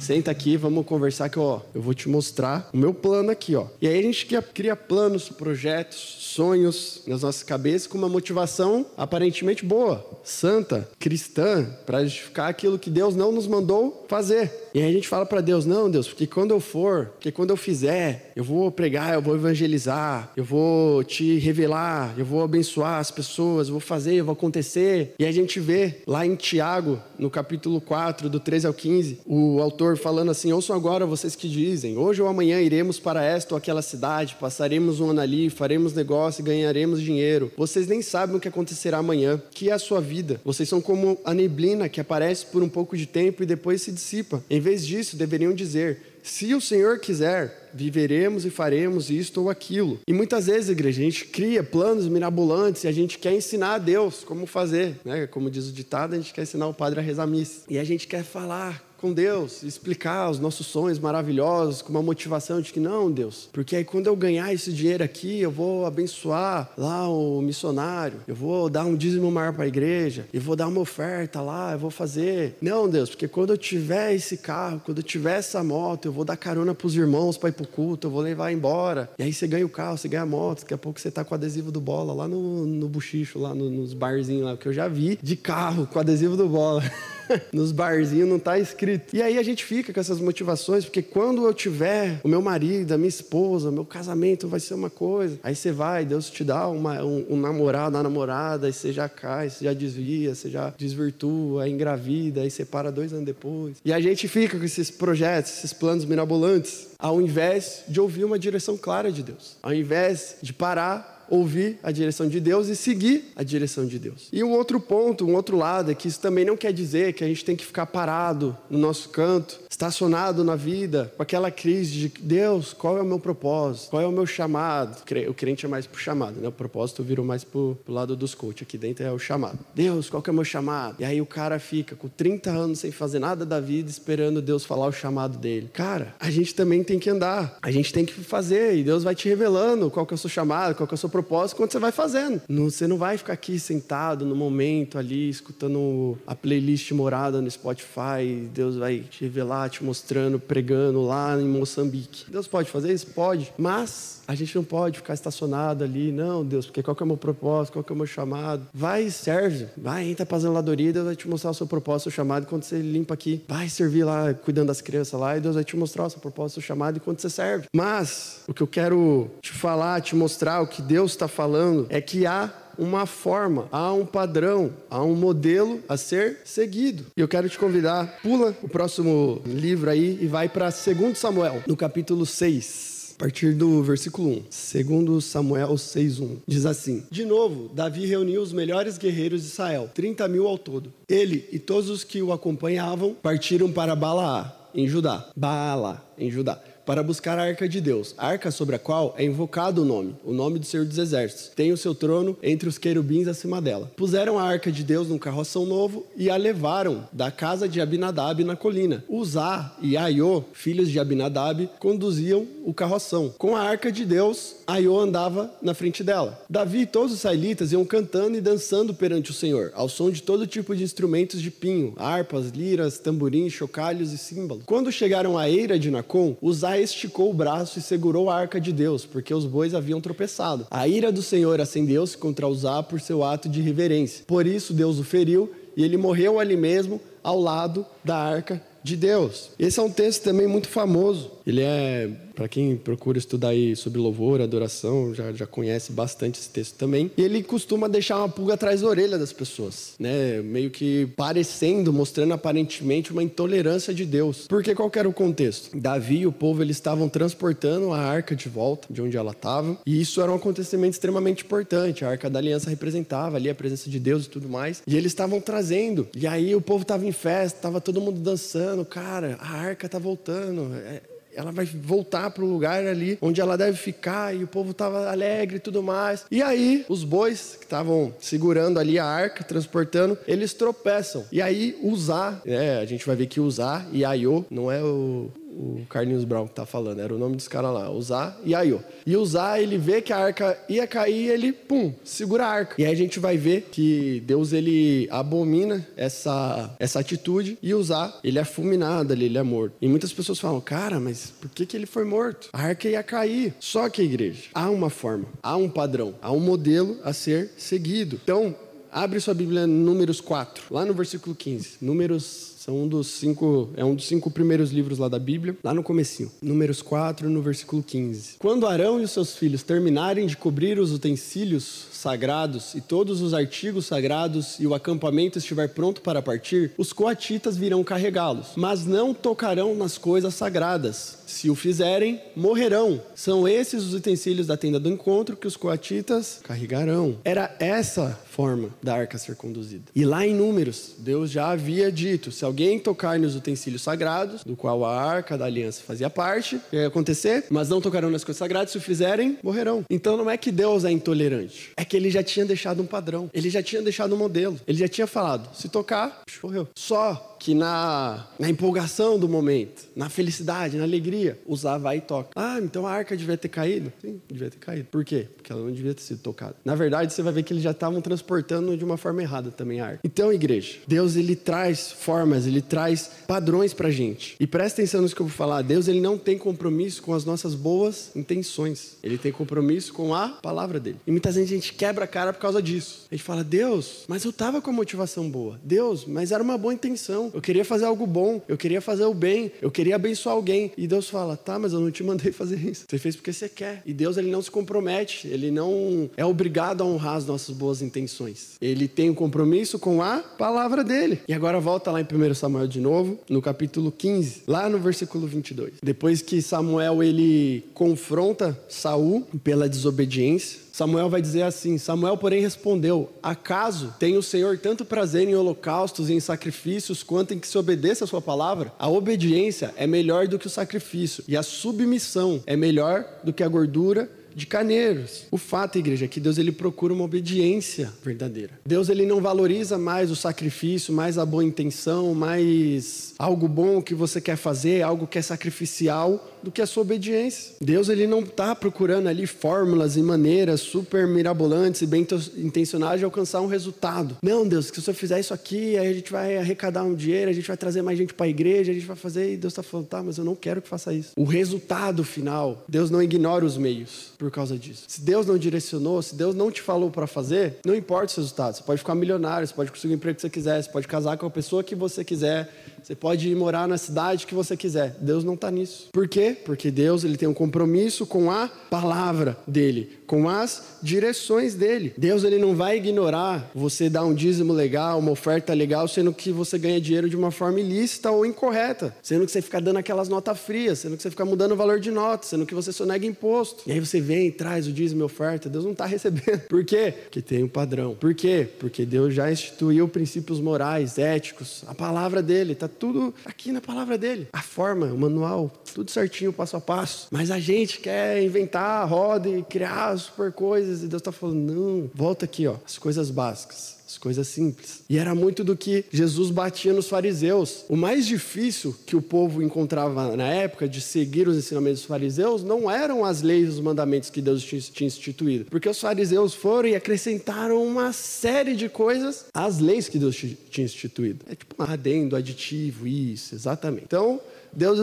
Senta 0.00 0.30
aqui, 0.30 0.56
vamos 0.56 0.86
conversar 0.86 1.28
que 1.28 1.38
ó, 1.38 1.60
eu 1.74 1.82
vou 1.82 1.92
te 1.92 2.08
mostrar 2.08 2.70
o 2.72 2.76
meu 2.76 2.94
plano 2.94 3.30
aqui, 3.30 3.54
ó. 3.54 3.66
E 3.82 3.86
aí 3.86 3.98
a 3.98 4.02
gente 4.02 4.24
cria, 4.24 4.40
cria 4.40 4.74
planos, 4.74 5.28
projetos, 5.28 5.98
sonhos 5.98 7.02
nas 7.06 7.20
nossas 7.20 7.42
cabeças 7.42 7.86
com 7.86 7.98
uma 7.98 8.08
motivação 8.08 8.86
aparentemente 8.96 9.64
boa, 9.64 10.04
santa, 10.24 10.88
cristã, 10.98 11.66
para 11.84 12.02
justificar 12.02 12.48
aquilo 12.48 12.78
que 12.78 12.88
Deus 12.88 13.14
não 13.14 13.30
nos 13.30 13.46
mandou 13.46 14.06
fazer. 14.08 14.50
E 14.72 14.80
aí 14.80 14.88
a 14.88 14.92
gente 14.92 15.08
fala 15.08 15.26
para 15.26 15.40
Deus: 15.40 15.66
não, 15.66 15.90
Deus, 15.90 16.08
porque 16.08 16.26
quando 16.26 16.52
eu 16.52 16.60
for, 16.60 17.06
porque 17.14 17.30
quando 17.30 17.50
eu 17.50 17.56
fizer, 17.56 18.32
eu 18.34 18.42
vou 18.42 18.70
pregar, 18.70 19.14
eu 19.14 19.22
vou 19.22 19.34
evangelizar, 19.34 20.32
eu 20.36 20.44
vou 20.44 21.04
te 21.04 21.38
revelar, 21.38 22.14
eu 22.16 22.24
vou 22.24 22.42
abençoar 22.42 22.98
as 22.98 23.10
pessoas, 23.10 23.68
eu 23.68 23.72
vou 23.72 23.80
fazer, 23.80 24.14
eu 24.14 24.24
vou 24.24 24.32
acontecer. 24.32 25.14
E 25.18 25.26
a 25.26 25.32
gente 25.32 25.60
vê 25.60 25.96
lá 26.06 26.24
em 26.24 26.36
Tiago, 26.36 26.98
no 27.18 27.28
capítulo 27.28 27.80
4, 27.80 28.30
do 28.30 28.40
13 28.40 28.66
ao 28.66 28.74
15, 28.74 29.20
o 29.26 29.60
autor 29.60 29.89
falando 29.96 30.30
assim: 30.30 30.52
ouçam 30.52 30.74
agora 30.74 31.06
vocês 31.06 31.36
que 31.36 31.48
dizem, 31.48 31.96
hoje 31.96 32.22
ou 32.22 32.28
amanhã 32.28 32.60
iremos 32.60 32.98
para 32.98 33.24
esta 33.24 33.54
ou 33.54 33.58
aquela 33.58 33.82
cidade, 33.82 34.36
passaremos 34.40 35.00
um 35.00 35.10
ano 35.10 35.20
ali, 35.20 35.50
faremos 35.50 35.92
negócio 35.92 36.42
e 36.42 36.44
ganharemos 36.44 37.00
dinheiro. 37.00 37.50
Vocês 37.56 37.86
nem 37.86 38.02
sabem 38.02 38.36
o 38.36 38.40
que 38.40 38.48
acontecerá 38.48 38.98
amanhã, 38.98 39.40
que 39.50 39.70
é 39.70 39.72
a 39.72 39.78
sua 39.78 40.00
vida. 40.00 40.40
Vocês 40.44 40.68
são 40.68 40.80
como 40.80 41.18
a 41.24 41.34
neblina 41.34 41.88
que 41.88 42.00
aparece 42.00 42.46
por 42.46 42.62
um 42.62 42.68
pouco 42.68 42.96
de 42.96 43.06
tempo 43.06 43.42
e 43.42 43.46
depois 43.46 43.82
se 43.82 43.92
dissipa. 43.92 44.42
Em 44.48 44.60
vez 44.60 44.86
disso, 44.86 45.16
deveriam 45.16 45.52
dizer: 45.52 46.10
se 46.22 46.54
o 46.54 46.60
Senhor 46.60 46.98
quiser, 46.98 47.70
viveremos 47.72 48.44
e 48.44 48.50
faremos 48.50 49.10
isto 49.10 49.42
ou 49.42 49.50
aquilo. 49.50 49.98
E 50.06 50.12
muitas 50.12 50.46
vezes, 50.46 50.70
igreja, 50.70 51.00
a 51.00 51.04
gente 51.04 51.26
cria 51.26 51.62
planos 51.62 52.08
mirabolantes 52.08 52.84
e 52.84 52.88
a 52.88 52.92
gente 52.92 53.18
quer 53.18 53.32
ensinar 53.32 53.74
a 53.74 53.78
Deus 53.78 54.22
como 54.24 54.46
fazer. 54.46 54.96
Né? 55.04 55.26
Como 55.26 55.50
diz 55.50 55.68
o 55.68 55.72
ditado, 55.72 56.14
a 56.14 56.16
gente 56.16 56.32
quer 56.34 56.42
ensinar 56.42 56.68
o 56.68 56.74
padre 56.74 57.00
a 57.00 57.02
rezar 57.02 57.26
missa. 57.26 57.62
E 57.68 57.78
a 57.78 57.84
gente 57.84 58.06
quer 58.06 58.22
falar 58.22 58.89
com 59.00 59.12
Deus, 59.12 59.62
explicar 59.62 60.30
os 60.30 60.38
nossos 60.38 60.66
sonhos 60.66 60.98
maravilhosos, 60.98 61.80
com 61.80 61.90
uma 61.90 62.02
motivação 62.02 62.60
de 62.60 62.72
que 62.72 62.78
não, 62.78 63.10
Deus, 63.10 63.48
porque 63.52 63.76
aí 63.76 63.84
quando 63.84 64.08
eu 64.08 64.14
ganhar 64.14 64.52
esse 64.52 64.70
dinheiro 64.72 65.02
aqui, 65.02 65.40
eu 65.40 65.50
vou 65.50 65.86
abençoar 65.86 66.70
lá 66.76 67.08
o 67.08 67.40
missionário, 67.40 68.18
eu 68.28 68.34
vou 68.34 68.68
dar 68.68 68.84
um 68.84 68.94
dízimo 68.94 69.30
maior 69.30 69.54
para 69.54 69.64
a 69.64 69.68
igreja, 69.68 70.26
eu 70.32 70.40
vou 70.40 70.54
dar 70.54 70.68
uma 70.68 70.80
oferta 70.80 71.40
lá, 71.40 71.72
eu 71.72 71.78
vou 71.78 71.90
fazer. 71.90 72.56
Não, 72.60 72.88
Deus, 72.88 73.10
porque 73.10 73.26
quando 73.26 73.50
eu 73.50 73.58
tiver 73.58 74.14
esse 74.14 74.36
carro, 74.36 74.82
quando 74.84 74.98
eu 74.98 75.04
tiver 75.04 75.38
essa 75.38 75.64
moto, 75.64 76.04
eu 76.04 76.12
vou 76.12 76.24
dar 76.24 76.36
carona 76.36 76.74
para 76.74 76.86
os 76.86 76.94
irmãos 76.94 77.38
para 77.38 77.48
ir 77.48 77.52
para 77.52 77.64
o 77.64 77.68
culto, 77.68 78.06
eu 78.06 78.10
vou 78.10 78.20
levar 78.20 78.52
embora. 78.52 79.10
E 79.18 79.22
aí 79.22 79.32
você 79.32 79.46
ganha 79.46 79.64
o 79.64 79.70
carro, 79.70 79.96
você 79.96 80.08
ganha 80.08 80.24
a 80.24 80.26
moto, 80.26 80.60
daqui 80.60 80.74
a 80.74 80.78
pouco 80.78 81.00
você 81.00 81.10
tá 81.10 81.24
com 81.24 81.34
o 81.34 81.36
adesivo 81.36 81.72
do 81.72 81.80
bola 81.80 82.12
lá 82.12 82.28
no, 82.28 82.66
no 82.66 82.88
buchicho, 82.88 83.38
lá 83.38 83.54
no, 83.54 83.70
nos 83.70 83.94
barzinhos 83.94 84.44
lá, 84.44 84.56
que 84.56 84.66
eu 84.66 84.72
já 84.72 84.88
vi 84.88 85.18
de 85.22 85.36
carro 85.36 85.86
com 85.86 85.98
adesivo 85.98 86.36
do 86.36 86.48
bola. 86.48 86.82
nos 87.52 87.72
barzinhos 87.72 88.28
não 88.28 88.36
está 88.36 88.58
escrito. 88.58 89.14
E 89.14 89.22
aí 89.22 89.38
a 89.38 89.42
gente 89.42 89.64
fica 89.64 89.92
com 89.92 90.00
essas 90.00 90.20
motivações, 90.20 90.84
porque 90.84 91.02
quando 91.02 91.46
eu 91.46 91.54
tiver 91.54 92.20
o 92.22 92.28
meu 92.28 92.42
marido, 92.42 92.92
a 92.92 92.98
minha 92.98 93.08
esposa, 93.08 93.70
o 93.70 93.72
meu 93.72 93.84
casamento 93.84 94.48
vai 94.48 94.60
ser 94.60 94.74
uma 94.74 94.90
coisa. 94.90 95.38
Aí 95.42 95.54
você 95.54 95.72
vai, 95.72 96.04
Deus 96.04 96.30
te 96.30 96.44
dá 96.44 96.68
uma, 96.68 97.02
um, 97.04 97.26
um 97.30 97.36
namorado, 97.36 97.96
uma 97.96 98.02
namorada, 98.02 98.66
aí 98.66 98.72
você 98.72 98.92
já 98.92 99.08
cai, 99.08 99.50
você 99.50 99.64
já 99.64 99.72
desvia, 99.72 100.34
você 100.34 100.50
já 100.50 100.72
desvirtua, 100.76 101.64
aí 101.64 101.72
engravida, 101.72 102.42
aí 102.42 102.50
separa 102.50 102.90
dois 102.90 103.12
anos 103.12 103.24
depois. 103.24 103.76
E 103.84 103.92
a 103.92 104.00
gente 104.00 104.28
fica 104.28 104.58
com 104.58 104.64
esses 104.64 104.90
projetos, 104.90 105.52
esses 105.58 105.72
planos 105.72 106.04
mirabolantes, 106.04 106.88
ao 106.98 107.20
invés 107.20 107.84
de 107.88 108.00
ouvir 108.00 108.24
uma 108.24 108.38
direção 108.38 108.76
clara 108.76 109.10
de 109.10 109.22
Deus. 109.22 109.56
Ao 109.62 109.72
invés 109.72 110.36
de 110.42 110.52
parar 110.52 111.19
ouvir 111.30 111.78
a 111.82 111.90
direção 111.90 112.28
de 112.28 112.40
Deus 112.40 112.68
e 112.68 112.76
seguir 112.76 113.32
a 113.36 113.42
direção 113.42 113.86
de 113.86 113.98
Deus. 113.98 114.28
E 114.32 114.42
um 114.42 114.50
outro 114.50 114.80
ponto, 114.80 115.24
um 115.24 115.34
outro 115.34 115.56
lado 115.56 115.90
é 115.90 115.94
que 115.94 116.08
isso 116.08 116.20
também 116.20 116.44
não 116.44 116.56
quer 116.56 116.72
dizer 116.72 117.12
que 117.14 117.24
a 117.24 117.26
gente 117.26 117.44
tem 117.44 117.56
que 117.56 117.64
ficar 117.64 117.86
parado 117.86 118.56
no 118.68 118.78
nosso 118.78 119.08
canto, 119.08 119.60
estacionado 119.70 120.42
na 120.42 120.56
vida, 120.56 121.12
com 121.16 121.22
aquela 121.22 121.50
crise 121.50 121.92
de 121.92 122.08
Deus, 122.20 122.72
qual 122.72 122.98
é 122.98 123.02
o 123.02 123.04
meu 123.04 123.20
propósito? 123.20 123.90
Qual 123.90 124.02
é 124.02 124.06
o 124.06 124.10
meu 124.10 124.26
chamado? 124.26 125.00
O 125.28 125.34
crente 125.34 125.64
é 125.64 125.68
mais 125.68 125.86
pro 125.86 126.00
chamado, 126.00 126.40
né? 126.40 126.48
O 126.48 126.52
propósito 126.52 127.04
virou 127.04 127.24
mais 127.24 127.44
pro, 127.44 127.78
pro 127.84 127.94
lado 127.94 128.16
dos 128.16 128.34
coach. 128.34 128.64
Aqui 128.64 128.76
dentro 128.76 129.04
é 129.04 129.12
o 129.12 129.18
chamado. 129.18 129.58
Deus, 129.74 130.10
qual 130.10 130.20
que 130.20 130.28
é 130.28 130.32
o 130.32 130.34
meu 130.34 130.44
chamado? 130.44 130.96
E 130.98 131.04
aí 131.04 131.20
o 131.20 131.26
cara 131.26 131.58
fica 131.58 131.94
com 131.94 132.08
30 132.08 132.50
anos 132.50 132.80
sem 132.80 132.90
fazer 132.90 133.20
nada 133.20 133.46
da 133.46 133.60
vida, 133.60 133.88
esperando 133.88 134.42
Deus 134.42 134.64
falar 134.64 134.86
o 134.86 134.92
chamado 134.92 135.38
dele. 135.38 135.70
Cara, 135.72 136.14
a 136.18 136.30
gente 136.30 136.54
também 136.54 136.82
tem 136.82 136.98
que 136.98 137.08
andar. 137.08 137.56
A 137.62 137.70
gente 137.70 137.92
tem 137.92 138.04
que 138.04 138.12
fazer 138.12 138.76
e 138.76 138.82
Deus 138.82 139.04
vai 139.04 139.14
te 139.14 139.28
revelando 139.28 139.90
qual 139.90 140.04
que 140.04 140.12
é 140.12 140.16
o 140.16 140.18
seu 140.18 140.28
chamado, 140.28 140.74
qual 140.74 140.86
que 140.86 140.94
é 140.94 140.96
o 140.96 140.98
seu 140.98 141.08
propósito 141.08 141.56
quando 141.56 141.70
você 141.70 141.78
vai 141.78 141.92
fazendo. 141.92 142.42
Não, 142.48 142.68
você 142.68 142.88
não 142.88 142.98
vai 142.98 143.16
ficar 143.16 143.34
aqui 143.34 143.58
sentado 143.58 144.26
no 144.26 144.34
momento 144.34 144.98
ali, 144.98 145.30
escutando 145.30 146.18
a 146.26 146.34
playlist 146.34 146.90
morada 146.90 147.40
no 147.40 147.50
Spotify. 147.50 148.48
Deus 148.52 148.76
vai 148.76 149.00
te 149.00 149.24
revelar, 149.24 149.69
te 149.70 149.84
mostrando, 149.84 150.38
pregando 150.38 151.02
lá 151.02 151.40
em 151.40 151.46
Moçambique. 151.46 152.30
Deus 152.30 152.46
pode 152.46 152.70
fazer 152.70 152.92
isso? 152.92 153.06
Pode. 153.08 153.52
Mas 153.56 154.20
a 154.26 154.34
gente 154.34 154.54
não 154.54 154.62
pode 154.62 154.98
ficar 154.98 155.14
estacionado 155.14 155.82
ali, 155.82 156.12
não, 156.12 156.44
Deus, 156.44 156.66
porque 156.66 156.82
qual 156.82 156.94
que 156.94 157.02
é 157.02 157.04
o 157.04 157.06
meu 157.06 157.16
propósito, 157.16 157.72
qual 157.72 157.84
que 157.84 157.92
é 157.92 157.94
o 157.94 157.96
meu 157.96 158.06
chamado? 158.06 158.66
Vai 158.72 159.10
serve. 159.10 159.66
Vai, 159.76 160.08
entra 160.08 160.24
pra 160.24 160.38
zeladoria, 160.38 160.92
Deus 160.92 161.06
vai 161.06 161.16
te 161.16 161.28
mostrar 161.28 161.50
o 161.50 161.54
seu 161.54 161.66
propósito, 161.66 162.08
o 162.08 162.12
chamado, 162.12 162.46
quando 162.46 162.62
você 162.62 162.78
limpa 162.78 163.14
aqui. 163.14 163.42
Vai 163.48 163.68
servir 163.68 164.04
lá, 164.04 164.32
cuidando 164.32 164.68
das 164.68 164.80
crianças 164.80 165.18
lá, 165.18 165.36
e 165.36 165.40
Deus 165.40 165.56
vai 165.56 165.64
te 165.64 165.76
mostrar 165.76 166.06
o 166.06 166.10
seu 166.10 166.20
propósito, 166.20 166.58
o 166.58 166.60
seu 166.60 166.68
chamado, 166.68 166.98
enquanto 166.98 167.20
você 167.20 167.30
serve. 167.30 167.66
Mas, 167.74 168.42
o 168.46 168.54
que 168.54 168.62
eu 168.62 168.68
quero 168.68 169.30
te 169.40 169.52
falar, 169.52 170.00
te 170.00 170.14
mostrar, 170.14 170.60
o 170.60 170.66
que 170.66 170.80
Deus 170.80 171.10
está 171.10 171.26
falando, 171.26 171.86
é 171.88 172.00
que 172.00 172.26
há 172.26 172.52
uma 172.78 173.06
forma, 173.06 173.68
há 173.70 173.92
um 173.92 174.06
padrão, 174.06 174.72
há 174.90 175.02
um 175.02 175.14
modelo 175.14 175.80
a 175.88 175.96
ser 175.96 176.38
seguido. 176.44 177.06
E 177.16 177.20
eu 177.20 177.28
quero 177.28 177.48
te 177.48 177.58
convidar, 177.58 178.20
pula 178.22 178.56
o 178.62 178.68
próximo 178.68 179.40
livro 179.46 179.90
aí 179.90 180.18
e 180.20 180.26
vai 180.26 180.48
para 180.48 180.70
2 180.70 181.16
Samuel, 181.16 181.62
no 181.66 181.76
capítulo 181.76 182.24
6 182.26 183.00
a 183.10 183.20
partir 183.20 183.52
do 183.52 183.82
versículo 183.82 184.30
1. 184.30 184.42
Segundo 184.48 185.20
Samuel 185.20 185.74
6.1. 185.74 186.38
Diz 186.46 186.64
assim, 186.64 187.02
De 187.10 187.26
novo, 187.26 187.68
Davi 187.74 188.06
reuniu 188.06 188.40
os 188.40 188.50
melhores 188.50 188.96
guerreiros 188.96 189.42
de 189.42 189.48
Israel, 189.48 189.90
30 189.94 190.26
mil 190.26 190.48
ao 190.48 190.56
todo. 190.56 190.90
Ele 191.06 191.46
e 191.52 191.58
todos 191.58 191.90
os 191.90 192.02
que 192.02 192.22
o 192.22 192.32
acompanhavam 192.32 193.14
partiram 193.22 193.70
para 193.70 193.94
Balaá, 193.94 194.56
em 194.74 194.88
Judá. 194.88 195.28
Baala, 195.36 196.02
em 196.16 196.30
Judá 196.30 196.62
para 196.90 197.04
buscar 197.04 197.38
a 197.38 197.44
arca 197.44 197.68
de 197.68 197.80
Deus, 197.80 198.16
a 198.18 198.26
arca 198.26 198.50
sobre 198.50 198.74
a 198.74 198.78
qual 198.80 199.14
é 199.16 199.24
invocado 199.24 199.82
o 199.82 199.84
nome, 199.84 200.16
o 200.24 200.32
nome 200.32 200.58
do 200.58 200.66
Senhor 200.66 200.84
dos 200.84 200.98
Exércitos. 200.98 201.52
Tem 201.54 201.70
o 201.70 201.76
seu 201.76 201.94
trono 201.94 202.36
entre 202.42 202.68
os 202.68 202.78
querubins 202.78 203.28
acima 203.28 203.62
dela. 203.62 203.92
Puseram 203.96 204.36
a 204.36 204.42
arca 204.42 204.72
de 204.72 204.82
Deus 204.82 205.06
num 205.06 205.16
carroção 205.16 205.64
novo 205.64 206.04
e 206.16 206.28
a 206.28 206.36
levaram 206.36 207.08
da 207.12 207.30
casa 207.30 207.68
de 207.68 207.80
Abinadab 207.80 208.42
na 208.42 208.56
colina. 208.56 209.04
Uzá 209.08 209.72
e 209.80 209.96
Aiô, 209.96 210.42
filhos 210.52 210.90
de 210.90 210.98
Abinadab, 210.98 211.70
conduziam 211.78 212.44
o 212.64 212.74
carroção. 212.74 213.32
Com 213.38 213.54
a 213.54 213.60
arca 213.60 213.92
de 213.92 214.04
Deus, 214.04 214.56
Aiô 214.66 214.98
andava 214.98 215.48
na 215.62 215.74
frente 215.74 216.02
dela. 216.02 216.42
Davi 216.50 216.80
e 216.80 216.86
todos 216.86 217.12
os 217.12 217.18
israelitas 217.20 217.70
iam 217.70 217.84
cantando 217.84 218.36
e 218.36 218.40
dançando 218.40 218.92
perante 218.92 219.30
o 219.30 219.34
Senhor, 219.34 219.70
ao 219.76 219.88
som 219.88 220.10
de 220.10 220.24
todo 220.24 220.44
tipo 220.44 220.74
de 220.74 220.82
instrumentos 220.82 221.40
de 221.40 221.52
pinho, 221.52 221.94
harpas, 221.96 222.48
liras, 222.48 222.98
tamborins, 222.98 223.52
chocalhos 223.52 224.12
e 224.12 224.18
símbolos. 224.18 224.64
Quando 224.66 224.90
chegaram 224.90 225.38
à 225.38 225.48
eira 225.48 225.78
de 225.78 225.88
Nacon, 225.88 226.36
Uzá 226.42 226.79
esticou 226.82 227.30
o 227.30 227.34
braço 227.34 227.78
e 227.78 227.82
segurou 227.82 228.30
a 228.30 228.36
arca 228.36 228.60
de 228.60 228.72
Deus, 228.72 229.04
porque 229.04 229.32
os 229.32 229.46
bois 229.46 229.74
haviam 229.74 230.00
tropeçado. 230.00 230.66
A 230.70 230.86
ira 230.86 231.12
do 231.12 231.22
Senhor 231.22 231.60
acendeu-se 231.60 232.16
contra 232.16 232.48
Uzá 232.48 232.82
por 232.82 233.00
seu 233.00 233.22
ato 233.22 233.48
de 233.48 233.60
reverência. 233.60 234.24
Por 234.26 234.46
isso 234.46 234.72
Deus 234.72 234.98
o 234.98 235.04
feriu 235.04 235.50
e 235.76 235.84
ele 235.84 235.96
morreu 235.96 236.38
ali 236.38 236.56
mesmo, 236.56 237.00
ao 237.22 237.38
lado 237.38 237.86
da 238.02 238.16
arca 238.16 238.62
de 238.82 238.96
Deus. 238.96 239.50
Esse 239.58 239.78
é 239.78 239.82
um 239.82 239.90
texto 239.90 240.22
também 240.22 240.46
muito 240.46 240.68
famoso. 240.68 241.30
Ele 241.46 241.62
é 241.62 242.08
para 242.34 242.48
quem 242.48 242.74
procura 242.74 243.18
estudar 243.18 243.48
aí 243.48 243.76
sobre 243.76 243.98
louvor, 243.98 244.40
adoração, 244.40 245.14
já, 245.14 245.30
já 245.32 245.46
conhece 245.46 245.92
bastante 245.92 246.40
esse 246.40 246.48
texto 246.48 246.76
também. 246.76 247.10
E 247.16 247.22
ele 247.22 247.42
costuma 247.42 247.86
deixar 247.86 248.16
uma 248.16 248.30
pulga 248.30 248.54
atrás 248.54 248.80
da 248.80 248.88
orelha 248.88 249.18
das 249.18 249.30
pessoas, 249.30 249.92
né? 249.98 250.40
Meio 250.40 250.70
que 250.70 251.06
parecendo, 251.16 251.92
mostrando 251.92 252.32
aparentemente 252.32 253.12
uma 253.12 253.22
intolerância 253.22 253.92
de 253.92 254.06
Deus. 254.06 254.46
Porque 254.48 254.74
qual 254.74 254.90
era 254.94 255.06
o 255.08 255.12
contexto? 255.12 255.76
Davi 255.76 256.20
e 256.20 256.26
o 256.26 256.32
povo 256.32 256.62
eles 256.62 256.76
estavam 256.76 257.10
transportando 257.10 257.92
a 257.92 257.98
arca 257.98 258.34
de 258.34 258.48
volta 258.48 258.88
de 258.90 259.02
onde 259.02 259.16
ela 259.18 259.32
estava, 259.32 259.78
e 259.84 260.00
isso 260.00 260.22
era 260.22 260.32
um 260.32 260.36
acontecimento 260.36 260.94
extremamente 260.94 261.44
importante. 261.44 262.06
A 262.06 262.08
arca 262.08 262.30
da 262.30 262.38
aliança 262.38 262.70
representava 262.70 263.36
ali 263.36 263.50
a 263.50 263.54
presença 263.54 263.90
de 263.90 264.00
Deus 264.00 264.24
e 264.24 264.30
tudo 264.30 264.48
mais. 264.48 264.82
E 264.86 264.96
eles 264.96 265.12
estavam 265.12 265.40
trazendo. 265.42 266.08
E 266.16 266.26
aí 266.26 266.54
o 266.54 266.60
povo 266.60 266.82
estava 266.82 267.06
em 267.06 267.12
festa, 267.12 267.58
estava 267.58 267.80
todo 267.80 268.00
mundo 268.00 268.18
dançando, 268.18 268.82
cara, 268.84 269.36
a 269.40 269.56
arca 269.56 269.84
está 269.84 269.98
voltando. 269.98 270.74
É, 270.74 271.02
ela 271.34 271.52
vai 271.52 271.64
voltar 271.64 272.30
para 272.30 272.44
o 272.44 272.46
lugar 272.46 272.86
ali 272.86 273.18
onde 273.20 273.40
ela 273.40 273.56
deve 273.56 273.76
ficar 273.76 274.34
e 274.34 274.44
o 274.44 274.46
povo 274.46 274.70
estava 274.72 275.10
alegre 275.10 275.56
e 275.56 275.60
tudo 275.60 275.82
mais. 275.82 276.24
E 276.30 276.42
aí, 276.42 276.84
os 276.88 277.04
bois 277.04 277.56
que 277.58 277.64
estavam 277.64 278.14
segurando 278.18 278.78
ali 278.78 278.98
a 278.98 279.04
arca, 279.04 279.44
transportando, 279.44 280.18
eles 280.26 280.52
tropeçam. 280.52 281.24
E 281.30 281.40
aí, 281.40 281.76
usar, 281.82 282.40
né, 282.44 282.78
a 282.78 282.84
gente 282.84 283.06
vai 283.06 283.16
ver 283.16 283.26
que 283.26 283.40
usar 283.40 283.86
e 283.92 284.04
Aiô 284.04 284.44
não 284.50 284.70
é 284.70 284.82
o, 284.82 285.30
o 285.50 285.84
Carlinhos 285.88 286.24
Brown 286.24 286.46
que 286.46 286.54
tá 286.54 286.64
falando, 286.64 287.00
era 287.00 287.14
o 287.14 287.18
nome 287.18 287.36
dos 287.36 287.48
caras 287.48 287.72
lá, 287.72 287.90
Usar 287.90 288.38
e 288.44 288.54
Aiô. 288.54 288.80
E 289.04 289.16
Usar, 289.16 289.60
ele 289.60 289.76
vê 289.76 290.00
que 290.00 290.12
a 290.12 290.18
arca 290.18 290.58
ia 290.68 290.86
cair, 290.86 291.30
ele, 291.30 291.52
pum, 291.52 291.92
segura 292.04 292.46
a 292.46 292.48
arca. 292.48 292.74
E 292.78 292.84
aí 292.84 292.92
a 292.92 292.96
gente 292.96 293.18
vai 293.18 293.36
ver 293.36 293.68
que 293.70 294.22
Deus, 294.26 294.52
ele 294.52 295.08
abomina 295.10 295.86
essa, 295.96 296.74
essa 296.78 297.00
atitude 297.00 297.58
e 297.62 297.74
Usar, 297.74 298.18
ele 298.22 298.38
é 298.38 298.44
fulminado 298.44 299.12
ali, 299.12 299.26
ele 299.26 299.38
é 299.38 299.42
morto. 299.42 299.74
E 299.80 299.88
muitas 299.88 300.12
pessoas 300.12 300.38
falam, 300.38 300.60
cara, 300.60 301.00
mas 301.00 301.32
por 301.40 301.50
que, 301.50 301.66
que 301.66 301.76
ele 301.76 301.86
foi 301.86 302.04
morto? 302.04 302.48
A 302.52 302.62
arca 302.62 302.88
ia 302.88 303.02
cair. 303.02 303.54
Só 303.58 303.88
que, 303.88 304.02
igreja, 304.02 304.44
há 304.54 304.70
uma 304.70 304.90
forma, 304.90 305.26
há 305.42 305.56
um 305.56 305.68
padrão, 305.68 306.14
há 306.22 306.30
um 306.32 306.40
modelo 306.40 306.98
a 307.02 307.12
ser 307.12 307.50
seguido. 307.56 308.20
Então, 308.22 308.54
abre 308.90 309.20
sua 309.20 309.34
Bíblia 309.34 309.66
Números 309.66 310.20
4, 310.20 310.64
lá 310.70 310.84
no 310.84 310.94
versículo 310.94 311.34
15. 311.34 311.78
Números 311.80 312.49
são 312.60 312.82
um 312.82 312.86
dos 312.86 313.06
cinco, 313.06 313.70
é 313.74 313.82
um 313.82 313.94
dos 313.94 314.06
cinco 314.06 314.30
primeiros 314.30 314.70
livros 314.70 314.98
lá 314.98 315.08
da 315.08 315.18
Bíblia, 315.18 315.56
lá 315.64 315.72
no 315.72 315.82
comecinho. 315.82 316.30
Números 316.42 316.82
4, 316.82 317.30
no 317.30 317.40
versículo 317.40 317.82
15. 317.82 318.34
Quando 318.38 318.66
Arão 318.66 319.00
e 319.00 319.04
os 319.04 319.12
seus 319.12 319.34
filhos 319.34 319.62
terminarem 319.62 320.26
de 320.26 320.36
cobrir 320.36 320.78
os 320.78 320.92
utensílios 320.92 321.86
sagrados 321.90 322.74
e 322.74 322.82
todos 322.82 323.22
os 323.22 323.32
artigos 323.32 323.86
sagrados 323.86 324.60
e 324.60 324.66
o 324.66 324.74
acampamento 324.74 325.38
estiver 325.38 325.68
pronto 325.68 326.02
para 326.02 326.20
partir, 326.20 326.72
os 326.76 326.92
coatitas 326.92 327.56
virão 327.56 327.82
carregá-los, 327.82 328.48
mas 328.56 328.84
não 328.84 329.14
tocarão 329.14 329.74
nas 329.74 329.96
coisas 329.96 330.34
sagradas. 330.34 331.18
Se 331.26 331.48
o 331.48 331.54
fizerem, 331.54 332.20
morrerão. 332.36 333.00
São 333.14 333.48
esses 333.48 333.84
os 333.84 333.94
utensílios 333.94 334.48
da 334.48 334.56
tenda 334.56 334.78
do 334.78 334.90
encontro 334.90 335.36
que 335.36 335.46
os 335.46 335.56
coatitas 335.56 336.40
carregarão. 336.42 337.16
Era 337.24 337.56
essa 337.58 338.18
forma 338.26 338.70
da 338.82 338.94
arca 338.94 339.16
ser 339.16 339.36
conduzida. 339.36 339.84
E 339.94 340.04
lá 340.04 340.26
em 340.26 340.34
Números, 340.34 340.94
Deus 340.98 341.30
já 341.30 341.50
havia 341.50 341.90
dito: 341.92 342.32
se 342.32 342.44
alguém 342.50 342.78
tocar 342.78 343.18
nos 343.18 343.36
utensílios 343.36 343.82
sagrados, 343.82 344.42
do 344.44 344.56
qual 344.56 344.84
a 344.84 345.00
arca 345.00 345.38
da 345.38 345.44
aliança 345.44 345.82
fazia 345.86 346.10
parte, 346.10 346.60
ia 346.72 346.88
acontecer? 346.88 347.44
Mas 347.48 347.68
não 347.68 347.80
tocarão 347.80 348.10
nas 348.10 348.24
coisas 348.24 348.38
sagradas, 348.38 348.72
se 348.72 348.78
o 348.78 348.80
fizerem, 348.80 349.38
morrerão. 349.42 349.84
Então 349.88 350.16
não 350.16 350.28
é 350.28 350.36
que 350.36 350.50
Deus 350.50 350.84
é 350.84 350.90
intolerante, 350.90 351.70
é 351.76 351.84
que 351.84 351.96
ele 351.96 352.10
já 352.10 352.22
tinha 352.22 352.44
deixado 352.44 352.82
um 352.82 352.86
padrão, 352.86 353.30
ele 353.32 353.48
já 353.48 353.62
tinha 353.62 353.80
deixado 353.80 354.14
um 354.14 354.18
modelo, 354.18 354.58
ele 354.66 354.78
já 354.78 354.88
tinha 354.88 355.06
falado: 355.06 355.48
se 355.54 355.68
tocar, 355.68 356.22
morreu. 356.42 356.68
Só 356.74 357.36
que 357.38 357.54
na, 357.54 358.26
na 358.38 358.50
empolgação 358.50 359.18
do 359.18 359.28
momento, 359.28 359.84
na 359.96 360.10
felicidade, 360.10 360.76
na 360.76 360.84
alegria, 360.84 361.38
usar 361.46 361.78
vai 361.78 361.96
e 361.96 362.00
toca. 362.00 362.30
Ah, 362.36 362.58
então 362.62 362.86
a 362.86 362.92
arca 362.92 363.16
devia 363.16 363.36
ter 363.36 363.48
caído? 363.48 363.90
Sim, 364.02 364.20
devia 364.28 364.50
ter 364.50 364.58
caído. 364.58 364.88
Por 364.90 365.04
quê? 365.04 365.26
Porque 365.36 365.50
ela 365.50 365.62
não 365.62 365.72
devia 365.72 365.94
ter 365.94 366.02
sido 366.02 366.20
tocada. 366.20 366.54
Na 366.64 366.74
verdade, 366.74 367.12
você 367.12 367.22
vai 367.22 367.32
ver 367.32 367.42
que 367.42 367.52
eles 367.52 367.62
já 367.62 367.70
estavam 367.70 368.00
transportando 368.02 368.76
de 368.76 368.84
uma 368.84 368.98
forma 368.98 369.22
errada 369.22 369.50
também 369.50 369.80
a 369.80 369.86
arca. 369.86 370.00
Então, 370.04 370.30
igreja, 370.32 370.78
Deus 370.86 371.16
ele 371.16 371.34
traz 371.34 371.90
formas, 371.90 372.39
ele 372.46 372.60
traz 372.60 373.10
padrões 373.26 373.72
pra 373.72 373.90
gente. 373.90 374.36
E 374.38 374.46
presta 374.46 374.80
atenção 374.80 375.02
nisso 375.02 375.14
que 375.14 375.22
eu 375.22 375.26
vou 375.26 375.34
falar. 375.34 375.62
Deus 375.62 375.88
ele 375.88 376.00
não 376.00 376.18
tem 376.18 376.38
compromisso 376.38 377.02
com 377.02 377.14
as 377.14 377.24
nossas 377.24 377.54
boas 377.54 378.10
intenções. 378.14 378.96
Ele 379.02 379.18
tem 379.18 379.32
compromisso 379.32 379.92
com 379.92 380.14
a 380.14 380.28
palavra 380.28 380.78
dele. 380.78 380.96
E 381.06 381.10
muitas 381.10 381.34
vezes 381.34 381.50
a 381.50 381.54
gente 381.54 381.74
quebra 381.74 382.04
a 382.04 382.08
cara 382.08 382.32
por 382.32 382.40
causa 382.40 382.62
disso. 382.62 383.06
A 383.10 383.14
gente 383.14 383.24
fala: 383.24 383.42
"Deus, 383.44 384.04
mas 384.08 384.24
eu 384.24 384.32
tava 384.32 384.60
com 384.60 384.70
a 384.70 384.72
motivação 384.72 385.28
boa. 385.30 385.60
Deus, 385.62 386.04
mas 386.04 386.32
era 386.32 386.42
uma 386.42 386.58
boa 386.58 386.74
intenção. 386.74 387.30
Eu 387.32 387.40
queria 387.40 387.64
fazer 387.64 387.84
algo 387.84 388.06
bom, 388.06 388.42
eu 388.48 388.56
queria 388.56 388.80
fazer 388.80 389.04
o 389.04 389.14
bem, 389.14 389.52
eu 389.60 389.70
queria 389.70 389.96
abençoar 389.96 390.34
alguém. 390.34 390.72
E 390.76 390.86
Deus 390.86 391.08
fala: 391.08 391.36
tá, 391.36 391.58
mas 391.58 391.72
eu 391.72 391.80
não 391.80 391.90
te 391.90 392.02
mandei 392.02 392.32
fazer 392.32 392.58
isso. 392.58 392.84
Você 392.88 392.98
fez 392.98 393.16
porque 393.16 393.32
você 393.32 393.48
quer. 393.48 393.82
E 393.84 393.92
Deus 393.92 394.16
ele 394.16 394.30
não 394.30 394.42
se 394.42 394.50
compromete, 394.50 395.28
ele 395.28 395.50
não 395.50 396.10
é 396.16 396.24
obrigado 396.24 396.82
a 396.82 396.86
honrar 396.86 397.16
as 397.16 397.26
nossas 397.26 397.54
boas 397.54 397.82
intenções. 397.82 398.56
Ele 398.60 398.88
tem 398.88 399.10
um 399.10 399.14
compromisso 399.14 399.78
com 399.78 400.02
a 400.02 400.18
palavra 400.18 400.82
dele. 400.84 401.20
E 401.28 401.34
agora 401.34 401.60
volta 401.60 401.90
lá 401.90 402.00
em 402.00 402.04
1 402.04 402.29
Samuel 402.34 402.66
de 402.66 402.80
novo, 402.80 403.18
no 403.28 403.40
capítulo 403.42 403.90
15, 403.92 404.42
lá 404.46 404.68
no 404.68 404.78
versículo 404.78 405.26
22. 405.26 405.74
Depois 405.82 406.22
que 406.22 406.40
Samuel 406.42 407.02
ele 407.02 407.64
confronta 407.74 408.58
Saul 408.68 409.26
pela 409.42 409.68
desobediência, 409.68 410.70
Samuel 410.72 411.10
vai 411.10 411.20
dizer 411.20 411.42
assim: 411.42 411.76
Samuel, 411.76 412.16
porém, 412.16 412.40
respondeu: 412.40 413.10
Acaso 413.22 413.94
tem 413.98 414.16
o 414.16 414.22
Senhor 414.22 414.56
tanto 414.58 414.84
prazer 414.84 415.28
em 415.28 415.34
holocaustos 415.34 416.08
e 416.08 416.14
em 416.14 416.20
sacrifícios 416.20 417.02
quanto 417.02 417.34
em 417.34 417.38
que 417.38 417.46
se 417.46 417.58
obedeça 417.58 418.04
a 418.04 418.06
sua 418.06 418.22
palavra? 418.22 418.72
A 418.78 418.88
obediência 418.88 419.74
é 419.76 419.86
melhor 419.86 420.26
do 420.26 420.38
que 420.38 420.46
o 420.46 420.50
sacrifício, 420.50 421.22
e 421.28 421.36
a 421.36 421.42
submissão 421.42 422.42
é 422.46 422.56
melhor 422.56 423.04
do 423.22 423.32
que 423.32 423.42
a 423.42 423.48
gordura 423.48 424.08
de 424.34 424.46
carneiros. 424.46 425.26
O 425.30 425.38
fato, 425.38 425.78
igreja, 425.78 426.04
é 426.04 426.08
que 426.08 426.20
Deus 426.20 426.38
ele 426.38 426.52
procura 426.52 426.92
uma 426.92 427.04
obediência 427.04 427.92
verdadeira. 428.04 428.52
Deus 428.64 428.88
ele 428.88 429.06
não 429.06 429.20
valoriza 429.20 429.78
mais 429.78 430.10
o 430.10 430.16
sacrifício, 430.16 430.92
mais 430.92 431.18
a 431.18 431.26
boa 431.26 431.44
intenção, 431.44 432.14
mais 432.14 433.14
algo 433.18 433.48
bom 433.48 433.82
que 433.82 433.94
você 433.94 434.20
quer 434.20 434.36
fazer, 434.36 434.82
algo 434.82 435.06
que 435.06 435.18
é 435.18 435.22
sacrificial, 435.22 436.39
do 436.42 436.50
que 436.50 436.62
a 436.62 436.66
sua 436.66 436.82
obediência. 436.82 437.54
Deus 437.60 437.88
ele 437.88 438.06
não 438.06 438.20
está 438.20 438.54
procurando 438.54 439.08
ali 439.08 439.26
fórmulas 439.26 439.96
e 439.96 440.02
maneiras 440.02 440.60
super 440.60 441.06
mirabolantes 441.06 441.82
e 441.82 441.86
bem 441.86 442.06
intencionadas 442.36 442.98
de 442.98 443.04
alcançar 443.04 443.40
um 443.40 443.46
resultado. 443.46 444.16
Não, 444.22 444.46
Deus, 444.46 444.66
se 444.66 444.80
você 444.80 444.92
fizer 444.92 445.20
isso 445.20 445.34
aqui, 445.34 445.76
aí 445.76 445.88
a 445.88 445.92
gente 445.92 446.10
vai 446.10 446.38
arrecadar 446.38 446.84
um 446.84 446.94
dinheiro, 446.94 447.30
a 447.30 447.34
gente 447.34 447.46
vai 447.46 447.56
trazer 447.56 447.82
mais 447.82 447.98
gente 447.98 448.14
para 448.14 448.26
a 448.26 448.28
igreja, 448.28 448.70
a 448.70 448.74
gente 448.74 448.86
vai 448.86 448.96
fazer, 448.96 449.32
e 449.32 449.36
Deus 449.36 449.52
está 449.52 449.62
falando, 449.62 449.86
tá, 449.86 450.02
mas 450.02 450.18
eu 450.18 450.24
não 450.24 450.34
quero 450.34 450.62
que 450.62 450.68
faça 450.68 450.92
isso. 450.92 451.12
O 451.16 451.24
resultado 451.24 452.04
final, 452.04 452.64
Deus 452.68 452.90
não 452.90 453.02
ignora 453.02 453.44
os 453.44 453.56
meios 453.56 454.12
por 454.18 454.30
causa 454.30 454.56
disso. 454.58 454.84
Se 454.88 455.00
Deus 455.00 455.26
não 455.26 455.38
direcionou, 455.38 456.00
se 456.02 456.14
Deus 456.14 456.34
não 456.34 456.50
te 456.50 456.62
falou 456.62 456.90
para 456.90 457.06
fazer, 457.06 457.56
não 457.64 457.74
importa 457.74 458.06
os 458.06 458.16
resultados. 458.16 458.58
Você 458.58 458.64
pode 458.64 458.78
ficar 458.78 458.94
milionário, 458.94 459.46
você 459.46 459.54
pode 459.54 459.70
conseguir 459.70 459.94
o 459.94 459.96
emprego 459.96 460.16
que 460.16 460.22
você 460.22 460.30
quiser, 460.30 460.62
você 460.62 460.70
pode 460.70 460.88
casar 460.88 461.16
com 461.16 461.26
a 461.26 461.30
pessoa 461.30 461.62
que 461.62 461.74
você 461.74 462.04
quiser, 462.04 462.48
você 462.82 462.94
pode 462.94 463.28
ir 463.28 463.36
morar 463.36 463.68
na 463.68 463.76
cidade 463.76 464.26
que 464.26 464.34
você 464.34 464.56
quiser. 464.56 464.96
Deus 465.00 465.24
não 465.24 465.34
está 465.34 465.50
nisso. 465.50 465.88
Por 465.92 466.08
quê? 466.08 466.36
Porque 466.44 466.70
Deus 466.70 467.04
ele 467.04 467.16
tem 467.16 467.28
um 467.28 467.34
compromisso 467.34 468.06
com 468.06 468.30
a 468.30 468.48
palavra 468.48 469.36
dele, 469.46 469.98
com 470.10 470.28
as 470.28 470.60
direções 470.82 471.54
dele. 471.54 471.94
Deus 471.96 472.24
ele 472.24 472.36
não 472.36 472.56
vai 472.56 472.78
ignorar 472.78 473.48
você 473.54 473.88
dar 473.88 474.04
um 474.04 474.12
dízimo 474.12 474.52
legal, 474.52 474.98
uma 474.98 475.12
oferta 475.12 475.54
legal, 475.54 475.86
sendo 475.86 476.12
que 476.12 476.32
você 476.32 476.58
ganha 476.58 476.80
dinheiro 476.80 477.08
de 477.08 477.14
uma 477.14 477.30
forma 477.30 477.60
ilícita 477.60 478.10
ou 478.10 478.26
incorreta, 478.26 478.92
sendo 479.00 479.24
que 479.24 479.30
você 479.30 479.40
fica 479.40 479.60
dando 479.60 479.76
aquelas 479.76 480.08
notas 480.08 480.36
frias, 480.40 480.80
sendo 480.80 480.96
que 480.96 481.02
você 481.04 481.10
fica 481.10 481.24
mudando 481.24 481.52
o 481.52 481.56
valor 481.56 481.78
de 481.78 481.92
nota, 481.92 482.26
sendo 482.26 482.44
que 482.44 482.56
você 482.56 482.72
sonega 482.72 483.06
imposto. 483.06 483.62
E 483.68 483.70
aí 483.70 483.78
você 483.78 484.00
vem 484.00 484.26
e 484.26 484.32
traz 484.32 484.66
o 484.66 484.72
dízimo 484.72 485.02
e 485.02 485.04
oferta, 485.04 485.48
Deus 485.48 485.62
não 485.64 485.70
está 485.70 485.86
recebendo. 485.86 486.40
Por 486.48 486.64
quê? 486.64 486.92
Porque 487.04 487.22
tem 487.22 487.44
um 487.44 487.48
padrão. 487.48 487.94
Por 487.94 488.12
quê? 488.12 488.48
Porque 488.58 488.84
Deus 488.84 489.14
já 489.14 489.30
instituiu 489.30 489.86
princípios 489.86 490.40
morais, 490.40 490.98
éticos, 490.98 491.62
a 491.68 491.74
palavra 491.74 492.20
dele 492.20 492.54
está 492.54 492.66
tudo 492.66 493.14
aqui 493.24 493.52
na 493.52 493.60
palavra 493.60 493.96
dele. 493.96 494.26
A 494.32 494.42
forma, 494.42 494.86
o 494.86 494.98
manual, 494.98 495.52
tudo 495.72 495.88
certinho, 495.88 496.32
passo 496.32 496.56
a 496.56 496.60
passo. 496.60 497.06
Mas 497.12 497.30
a 497.30 497.38
gente 497.38 497.78
quer 497.78 498.20
inventar 498.20 498.88
roda 498.88 499.28
e 499.28 499.44
criar 499.44 499.99
super 500.00 500.32
coisas. 500.32 500.82
E 500.82 500.86
Deus 500.86 501.00
está 501.00 501.12
falando: 501.12 501.52
não, 501.52 501.90
volta 501.94 502.24
aqui, 502.24 502.46
ó, 502.46 502.56
as 502.64 502.78
coisas 502.78 503.10
básicas 503.10 503.80
as 503.90 503.98
coisas 503.98 504.28
simples. 504.28 504.84
E 504.88 504.98
era 504.98 505.16
muito 505.16 505.42
do 505.42 505.56
que 505.56 505.84
Jesus 505.90 506.30
batia 506.30 506.72
nos 506.72 506.88
fariseus. 506.88 507.64
O 507.68 507.76
mais 507.76 508.06
difícil 508.06 508.74
que 508.86 508.94
o 508.94 509.02
povo 509.02 509.42
encontrava 509.42 510.16
na 510.16 510.28
época 510.28 510.68
de 510.68 510.80
seguir 510.80 511.26
os 511.26 511.36
ensinamentos 511.36 511.80
dos 511.80 511.88
fariseus 511.88 512.44
não 512.44 512.70
eram 512.70 513.04
as 513.04 513.20
leis 513.20 513.48
e 513.48 513.50
os 513.50 513.60
mandamentos 513.60 514.08
que 514.08 514.22
Deus 514.22 514.44
tinha 514.44 514.86
instituído, 514.86 515.46
porque 515.46 515.68
os 515.68 515.80
fariseus 515.80 516.34
foram 516.34 516.68
e 516.68 516.76
acrescentaram 516.76 517.64
uma 517.64 517.92
série 517.92 518.54
de 518.54 518.68
coisas 518.68 519.26
às 519.34 519.58
leis 519.58 519.88
que 519.88 519.98
Deus 519.98 520.14
tinha 520.14 520.64
instituído. 520.64 521.24
É 521.28 521.34
tipo 521.34 521.60
um 521.60 521.66
adendo, 521.66 522.14
aditivo, 522.14 522.86
isso, 522.86 523.34
exatamente. 523.34 523.84
Então, 523.86 524.20
Deus 524.52 524.78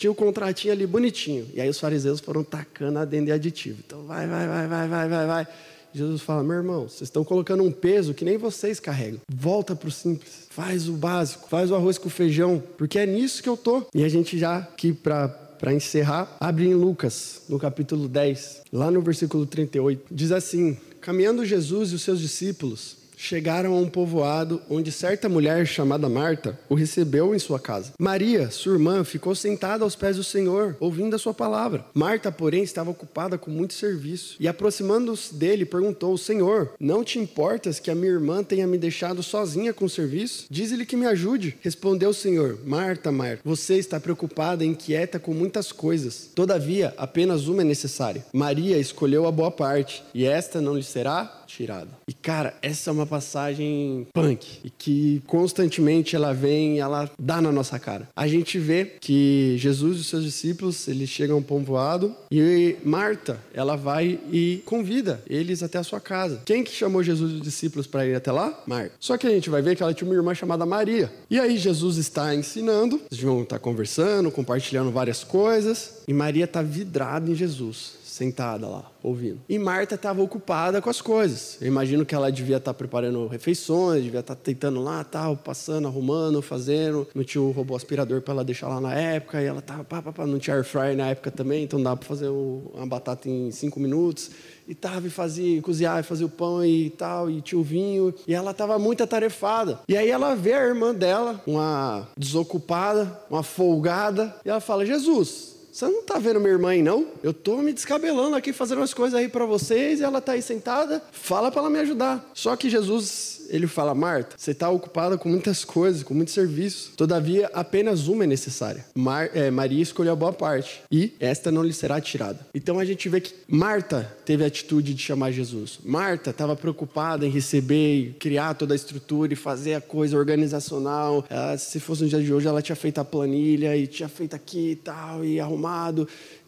tinha 0.00 0.10
o 0.10 0.14
um 0.14 0.16
contratinho 0.16 0.72
ali 0.72 0.86
bonitinho. 0.86 1.46
E 1.52 1.60
aí 1.60 1.68
os 1.68 1.78
fariseus 1.78 2.20
foram 2.20 2.42
tacando 2.42 2.98
adendo 2.98 3.28
e 3.28 3.32
aditivo. 3.32 3.80
Então, 3.86 4.02
vai, 4.04 4.26
vai, 4.26 4.48
vai, 4.48 4.66
vai, 4.66 4.88
vai, 4.88 5.08
vai, 5.08 5.26
vai. 5.26 5.48
Jesus 5.92 6.22
fala: 6.22 6.42
meu 6.42 6.56
irmão, 6.56 6.88
vocês 6.88 7.02
estão 7.02 7.22
colocando 7.22 7.62
um 7.62 7.70
peso 7.70 8.14
que 8.14 8.24
nem 8.24 8.38
vocês 8.38 8.80
carregam. 8.80 9.20
Volta 9.30 9.76
para 9.76 9.88
o 9.88 9.92
simples. 9.92 10.46
Faz 10.48 10.88
o 10.88 10.94
básico. 10.94 11.46
Faz 11.50 11.70
o 11.70 11.74
arroz 11.74 11.98
com 11.98 12.08
feijão. 12.08 12.62
Porque 12.78 12.98
é 12.98 13.04
nisso 13.04 13.42
que 13.42 13.48
eu 13.48 13.58
tô. 13.58 13.82
E 13.94 14.02
a 14.02 14.08
gente 14.08 14.38
já 14.38 14.56
aqui 14.56 14.92
para 14.92 15.28
para 15.60 15.74
encerrar, 15.74 16.38
abre 16.40 16.64
em 16.64 16.72
Lucas, 16.72 17.42
no 17.46 17.58
capítulo 17.58 18.08
10, 18.08 18.62
lá 18.72 18.90
no 18.90 19.02
versículo 19.02 19.44
38. 19.44 20.06
Diz 20.10 20.32
assim: 20.32 20.78
Caminhando 21.02 21.44
Jesus 21.44 21.92
e 21.92 21.96
os 21.96 22.00
seus 22.00 22.18
discípulos 22.18 22.99
chegaram 23.20 23.74
a 23.74 23.78
um 23.78 23.88
povoado 23.88 24.62
onde 24.70 24.90
certa 24.90 25.28
mulher 25.28 25.66
chamada 25.66 26.08
Marta 26.08 26.58
o 26.68 26.74
recebeu 26.74 27.34
em 27.34 27.38
sua 27.38 27.60
casa. 27.60 27.92
Maria, 27.98 28.50
sua 28.50 28.72
irmã, 28.72 29.04
ficou 29.04 29.34
sentada 29.34 29.84
aos 29.84 29.94
pés 29.94 30.16
do 30.16 30.24
Senhor, 30.24 30.74
ouvindo 30.80 31.14
a 31.14 31.18
sua 31.18 31.34
palavra. 31.34 31.84
Marta, 31.92 32.32
porém, 32.32 32.62
estava 32.62 32.90
ocupada 32.90 33.36
com 33.36 33.50
muito 33.50 33.74
serviço 33.74 34.36
e, 34.40 34.48
aproximando-se 34.48 35.34
dele, 35.34 35.66
perguntou: 35.66 36.16
Senhor, 36.16 36.72
não 36.80 37.04
te 37.04 37.18
importas 37.18 37.78
que 37.78 37.90
a 37.90 37.94
minha 37.94 38.12
irmã 38.12 38.42
tenha 38.42 38.66
me 38.66 38.78
deixado 38.78 39.22
sozinha 39.22 39.74
com 39.74 39.84
o 39.84 39.90
serviço? 39.90 40.46
Diz-lhe 40.48 40.86
que 40.86 40.96
me 40.96 41.06
ajude. 41.06 41.58
Respondeu 41.60 42.10
o 42.10 42.14
Senhor: 42.14 42.58
Marta, 42.64 43.12
Marta, 43.12 43.42
você 43.44 43.76
está 43.76 44.00
preocupada 44.00 44.64
e 44.64 44.68
inquieta 44.68 45.18
com 45.18 45.34
muitas 45.34 45.70
coisas. 45.70 46.30
Todavia, 46.34 46.94
apenas 46.96 47.48
uma 47.48 47.60
é 47.60 47.64
necessária. 47.64 48.24
Maria 48.32 48.78
escolheu 48.78 49.26
a 49.26 49.32
boa 49.32 49.50
parte, 49.50 50.02
e 50.14 50.24
esta 50.24 50.60
não 50.60 50.74
lhe 50.74 50.82
será 50.82 51.39
tirada. 51.50 51.90
E 52.08 52.12
cara, 52.12 52.54
essa 52.62 52.90
é 52.90 52.92
uma 52.92 53.06
passagem 53.06 54.06
punk 54.12 54.60
e 54.64 54.70
que 54.70 55.22
constantemente 55.26 56.14
ela 56.16 56.32
vem, 56.32 56.78
ela 56.78 57.10
dá 57.18 57.40
na 57.40 57.52
nossa 57.52 57.78
cara. 57.78 58.08
A 58.14 58.26
gente 58.26 58.58
vê 58.58 58.84
que 59.00 59.56
Jesus 59.58 59.98
e 59.98 60.00
os 60.00 60.06
seus 60.06 60.24
discípulos, 60.24 60.88
eles 60.88 61.08
chegam 61.08 61.38
a 61.38 61.42
povoado 61.42 62.14
e 62.30 62.76
Marta, 62.84 63.40
ela 63.52 63.76
vai 63.76 64.18
e 64.32 64.62
convida 64.64 65.22
eles 65.28 65.62
até 65.62 65.78
a 65.78 65.82
sua 65.82 66.00
casa. 66.00 66.42
Quem 66.44 66.62
que 66.62 66.72
chamou 66.72 67.02
Jesus 67.02 67.32
e 67.32 67.34
os 67.36 67.42
discípulos 67.42 67.86
para 67.86 68.06
ir 68.06 68.14
até 68.14 68.30
lá? 68.30 68.62
Marta. 68.66 68.92
Só 69.00 69.16
que 69.16 69.26
a 69.26 69.30
gente 69.30 69.50
vai 69.50 69.62
ver 69.62 69.76
que 69.76 69.82
ela 69.82 69.94
tinha 69.94 70.08
uma 70.08 70.16
irmã 70.16 70.34
chamada 70.34 70.64
Maria. 70.64 71.12
E 71.28 71.38
aí 71.38 71.58
Jesus 71.58 71.96
está 71.96 72.34
ensinando, 72.34 73.00
eles 73.10 73.22
vão 73.22 73.42
estar 73.42 73.58
conversando, 73.58 74.30
compartilhando 74.30 74.90
várias 74.90 75.24
coisas, 75.24 76.02
e 76.06 76.12
Maria 76.12 76.44
está 76.44 76.62
vidrada 76.62 77.30
em 77.30 77.34
Jesus 77.34 77.99
sentada 78.20 78.68
lá, 78.68 78.84
ouvindo. 79.02 79.40
E 79.48 79.58
Marta 79.58 79.94
estava 79.94 80.20
ocupada 80.20 80.82
com 80.82 80.90
as 80.90 81.00
coisas. 81.00 81.56
Eu 81.58 81.66
imagino 81.66 82.04
que 82.04 82.14
ela 82.14 82.30
devia 82.30 82.58
estar 82.58 82.74
tá 82.74 82.76
preparando 82.76 83.26
refeições, 83.26 84.04
devia 84.04 84.20
estar 84.20 84.34
tá 84.34 84.40
tentando 84.44 84.78
lá, 84.78 85.02
tal, 85.02 85.38
passando, 85.38 85.88
arrumando, 85.88 86.42
fazendo. 86.42 87.08
Não 87.14 87.24
tinha 87.24 87.40
o 87.40 87.50
robô 87.50 87.74
aspirador 87.74 88.20
para 88.20 88.34
ela 88.34 88.44
deixar 88.44 88.68
lá 88.68 88.78
na 88.78 88.92
época, 88.94 89.40
e 89.40 89.46
ela 89.46 89.60
estava, 89.60 89.84
pá, 89.84 90.02
pá, 90.02 90.12
pá, 90.12 90.26
não 90.26 90.38
tinha 90.38 90.54
air 90.54 90.64
fryer 90.64 90.94
na 90.94 91.08
época 91.08 91.30
também, 91.30 91.64
então 91.64 91.82
dava 91.82 91.96
para 91.96 92.08
fazer 92.08 92.28
uma 92.28 92.86
batata 92.86 93.26
em 93.26 93.50
cinco 93.50 93.80
minutos. 93.80 94.30
E 94.68 94.74
tava 94.74 95.06
e 95.06 95.10
fazia, 95.10 95.62
cozinhar, 95.62 95.98
e 95.98 96.02
fazia 96.02 96.26
o 96.26 96.28
pão 96.28 96.62
e 96.62 96.90
tal, 96.90 97.30
e 97.30 97.40
tinha 97.40 97.58
o 97.58 97.64
vinho. 97.64 98.14
E 98.28 98.34
ela 98.34 98.50
estava 98.50 98.78
muito 98.78 99.02
atarefada. 99.02 99.80
E 99.88 99.96
aí 99.96 100.10
ela 100.10 100.34
vê 100.36 100.52
a 100.52 100.66
irmã 100.66 100.94
dela, 100.94 101.40
uma 101.46 102.06
desocupada, 102.16 103.18
uma 103.30 103.42
folgada, 103.42 104.36
e 104.44 104.50
ela 104.50 104.60
fala: 104.60 104.84
Jesus, 104.84 105.59
você 105.72 105.86
não 105.86 106.00
está 106.00 106.18
vendo 106.18 106.40
minha 106.40 106.52
irmã 106.52 106.70
aí, 106.70 106.82
não? 106.82 107.06
Eu 107.22 107.30
estou 107.30 107.62
me 107.62 107.72
descabelando 107.72 108.36
aqui, 108.36 108.52
fazendo 108.52 108.82
as 108.82 108.92
coisas 108.92 109.18
aí 109.18 109.28
para 109.28 109.44
vocês, 109.46 110.00
e 110.00 110.02
ela 110.02 110.18
está 110.18 110.32
aí 110.32 110.42
sentada. 110.42 111.02
Fala 111.12 111.50
para 111.50 111.60
ela 111.60 111.70
me 111.70 111.78
ajudar. 111.78 112.28
Só 112.34 112.56
que 112.56 112.68
Jesus 112.68 113.40
ele 113.50 113.66
fala: 113.66 113.94
Marta, 113.94 114.36
você 114.36 114.52
está 114.52 114.70
ocupada 114.70 115.18
com 115.18 115.28
muitas 115.28 115.64
coisas, 115.64 116.02
com 116.02 116.14
muito 116.14 116.30
serviço. 116.30 116.92
Todavia, 116.96 117.50
apenas 117.52 118.08
uma 118.08 118.24
é 118.24 118.26
necessária. 118.26 118.86
Mar, 118.94 119.30
é, 119.34 119.50
Maria 119.50 119.82
escolheu 119.82 120.12
a 120.12 120.16
boa 120.16 120.32
parte 120.32 120.82
e 120.90 121.12
esta 121.18 121.50
não 121.50 121.62
lhe 121.62 121.72
será 121.72 122.00
tirada. 122.00 122.46
Então 122.54 122.78
a 122.78 122.84
gente 122.84 123.08
vê 123.08 123.20
que 123.20 123.34
Marta 123.48 124.16
teve 124.24 124.44
a 124.44 124.46
atitude 124.46 124.94
de 124.94 125.02
chamar 125.02 125.32
Jesus. 125.32 125.78
Marta 125.84 126.30
estava 126.30 126.54
preocupada 126.54 127.26
em 127.26 127.30
receber 127.30 128.16
criar 128.18 128.54
toda 128.54 128.74
a 128.74 128.76
estrutura 128.76 129.32
e 129.32 129.36
fazer 129.36 129.74
a 129.74 129.80
coisa 129.80 130.16
organizacional. 130.16 131.24
Ela, 131.28 131.58
se 131.58 131.80
fosse 131.80 132.02
no 132.02 132.08
dia 132.08 132.22
de 132.22 132.32
hoje, 132.32 132.46
ela 132.46 132.62
tinha 132.62 132.76
feito 132.76 133.00
a 133.00 133.04
planilha 133.04 133.76
e 133.76 133.86
tinha 133.86 134.08
feito 134.08 134.34
aqui 134.34 134.70
e 134.70 134.76
tal, 134.76 135.24
e 135.24 135.40
arrumado 135.40 135.59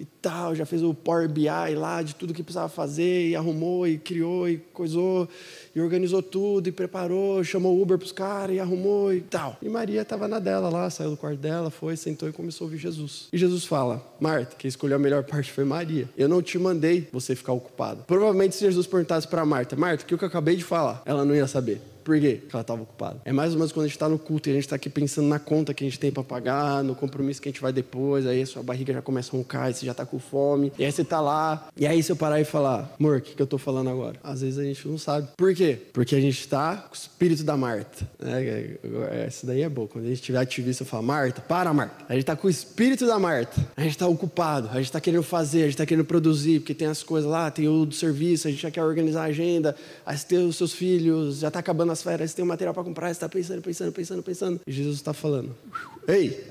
e 0.00 0.04
tal. 0.04 0.54
Já 0.54 0.64
fez 0.64 0.82
o 0.82 0.94
Power 0.94 1.28
BI 1.28 1.74
lá 1.76 2.02
de 2.02 2.14
tudo 2.14 2.34
que 2.34 2.42
precisava 2.42 2.68
fazer 2.68 3.28
e 3.28 3.36
arrumou 3.36 3.86
e 3.86 3.98
criou 3.98 4.48
e 4.48 4.58
coisou 4.72 5.28
e 5.74 5.80
organizou 5.80 6.22
tudo 6.22 6.68
e 6.68 6.72
preparou, 6.72 7.42
chamou 7.42 7.80
Uber 7.80 7.98
para 7.98 8.04
os 8.04 8.12
caras 8.12 8.56
e 8.56 8.60
arrumou 8.60 9.12
e 9.12 9.20
tal. 9.20 9.56
E 9.62 9.68
Maria 9.68 10.02
estava 10.02 10.28
na 10.28 10.38
dela 10.38 10.68
lá, 10.68 10.88
saiu 10.90 11.10
do 11.10 11.16
quarto 11.16 11.38
dela, 11.38 11.70
foi, 11.70 11.96
sentou 11.96 12.28
e 12.28 12.32
começou 12.32 12.64
a 12.64 12.66
ouvir 12.66 12.78
Jesus. 12.78 13.28
E 13.32 13.38
Jesus 13.38 13.64
fala: 13.64 14.04
Marta, 14.20 14.56
quem 14.56 14.68
escolheu 14.68 14.96
a 14.96 15.00
melhor 15.00 15.24
parte 15.24 15.50
foi 15.52 15.64
Maria. 15.64 16.08
Eu 16.16 16.28
não 16.28 16.42
te 16.42 16.58
mandei 16.58 17.08
você 17.12 17.34
ficar 17.34 17.52
ocupado. 17.52 18.04
Provavelmente 18.06 18.54
se 18.54 18.64
Jesus 18.64 18.86
perguntasse 18.86 19.26
para 19.26 19.44
Marta: 19.44 19.76
Marta, 19.76 20.04
o 20.04 20.06
que 20.06 20.14
eu 20.14 20.28
acabei 20.28 20.56
de 20.56 20.64
falar? 20.64 21.02
Ela 21.04 21.24
não 21.24 21.34
ia 21.34 21.46
saber. 21.46 21.91
Por 22.02 22.18
quê? 22.18 22.38
Porque 22.40 22.56
ela 22.56 22.62
estava 22.62 22.82
ocupada. 22.82 23.20
É 23.24 23.32
mais 23.32 23.52
ou 23.52 23.58
menos 23.58 23.72
quando 23.72 23.84
a 23.84 23.88
gente 23.88 23.96
está 23.96 24.08
no 24.08 24.18
culto 24.18 24.48
e 24.48 24.52
a 24.52 24.54
gente 24.54 24.64
está 24.64 24.76
aqui 24.76 24.90
pensando 24.90 25.28
na 25.28 25.38
conta 25.38 25.72
que 25.74 25.84
a 25.84 25.86
gente 25.86 25.98
tem 25.98 26.10
para 26.10 26.22
pagar, 26.22 26.82
no 26.82 26.94
compromisso 26.94 27.40
que 27.40 27.48
a 27.48 27.52
gente 27.52 27.60
vai 27.60 27.72
depois, 27.72 28.26
aí 28.26 28.42
a 28.42 28.46
sua 28.46 28.62
barriga 28.62 28.92
já 28.92 29.02
começa 29.02 29.34
a 29.34 29.38
roncar, 29.38 29.70
e 29.70 29.74
você 29.74 29.86
já 29.86 29.92
está 29.92 30.04
com 30.04 30.18
fome, 30.18 30.72
e 30.78 30.84
aí 30.84 30.92
você 30.92 31.02
está 31.02 31.20
lá, 31.20 31.68
e 31.76 31.86
aí 31.86 32.02
se 32.02 32.10
eu 32.10 32.16
parar 32.16 32.40
e 32.40 32.44
falar, 32.44 32.94
amor, 32.98 33.18
o 33.18 33.20
que, 33.20 33.34
que 33.34 33.42
eu 33.42 33.44
estou 33.44 33.58
falando 33.58 33.90
agora? 33.90 34.18
Às 34.22 34.40
vezes 34.40 34.58
a 34.58 34.64
gente 34.64 34.86
não 34.86 34.98
sabe. 34.98 35.28
Por 35.36 35.54
quê? 35.54 35.78
Porque 35.92 36.14
a 36.14 36.20
gente 36.20 36.38
está 36.40 36.76
com 36.76 36.94
o 36.94 36.96
espírito 36.96 37.44
da 37.44 37.56
Marta. 37.56 38.08
É, 38.20 39.24
essa 39.26 39.46
daí 39.46 39.62
é 39.62 39.68
boa. 39.68 39.88
Quando 39.88 40.04
a 40.04 40.08
gente 40.08 40.18
estiver 40.18 40.38
ativista, 40.38 40.82
eu 40.82 40.86
falo, 40.86 41.02
Marta, 41.02 41.40
para, 41.40 41.72
Marta. 41.72 42.04
A 42.08 42.12
gente 42.12 42.22
está 42.22 42.36
com 42.36 42.46
o 42.46 42.50
espírito 42.50 43.06
da 43.06 43.18
Marta. 43.18 43.60
A 43.76 43.82
gente 43.82 43.92
está 43.92 44.06
ocupado, 44.06 44.68
a 44.68 44.74
gente 44.74 44.86
está 44.86 45.00
querendo 45.00 45.22
fazer, 45.22 45.60
a 45.60 45.64
gente 45.64 45.74
está 45.74 45.86
querendo 45.86 46.04
produzir, 46.04 46.60
porque 46.60 46.74
tem 46.74 46.88
as 46.88 47.02
coisas 47.02 47.30
lá, 47.30 47.50
tem 47.50 47.68
o 47.68 47.84
do 47.86 47.94
serviço, 47.94 48.48
a 48.48 48.50
gente 48.50 48.62
já 48.62 48.70
quer 48.70 48.82
organizar 48.82 49.22
a 49.22 49.26
agenda, 49.26 49.76
aí 50.04 50.18
tem 50.18 50.46
os 50.46 50.56
seus 50.56 50.72
filhos, 50.72 51.38
já 51.38 51.48
está 51.48 51.60
acabando 51.60 51.91
as 51.92 52.02
férias, 52.02 52.30
você 52.30 52.36
tem 52.36 52.44
o 52.44 52.48
material 52.48 52.74
para 52.74 52.82
comprar, 52.84 53.08
você 53.08 53.12
está 53.12 53.28
pensando, 53.28 53.62
pensando, 53.62 53.92
pensando, 53.92 54.22
pensando. 54.22 54.60
E 54.66 54.72
Jesus 54.72 54.96
está 54.96 55.12
falando, 55.12 55.54
ei, 56.08 56.46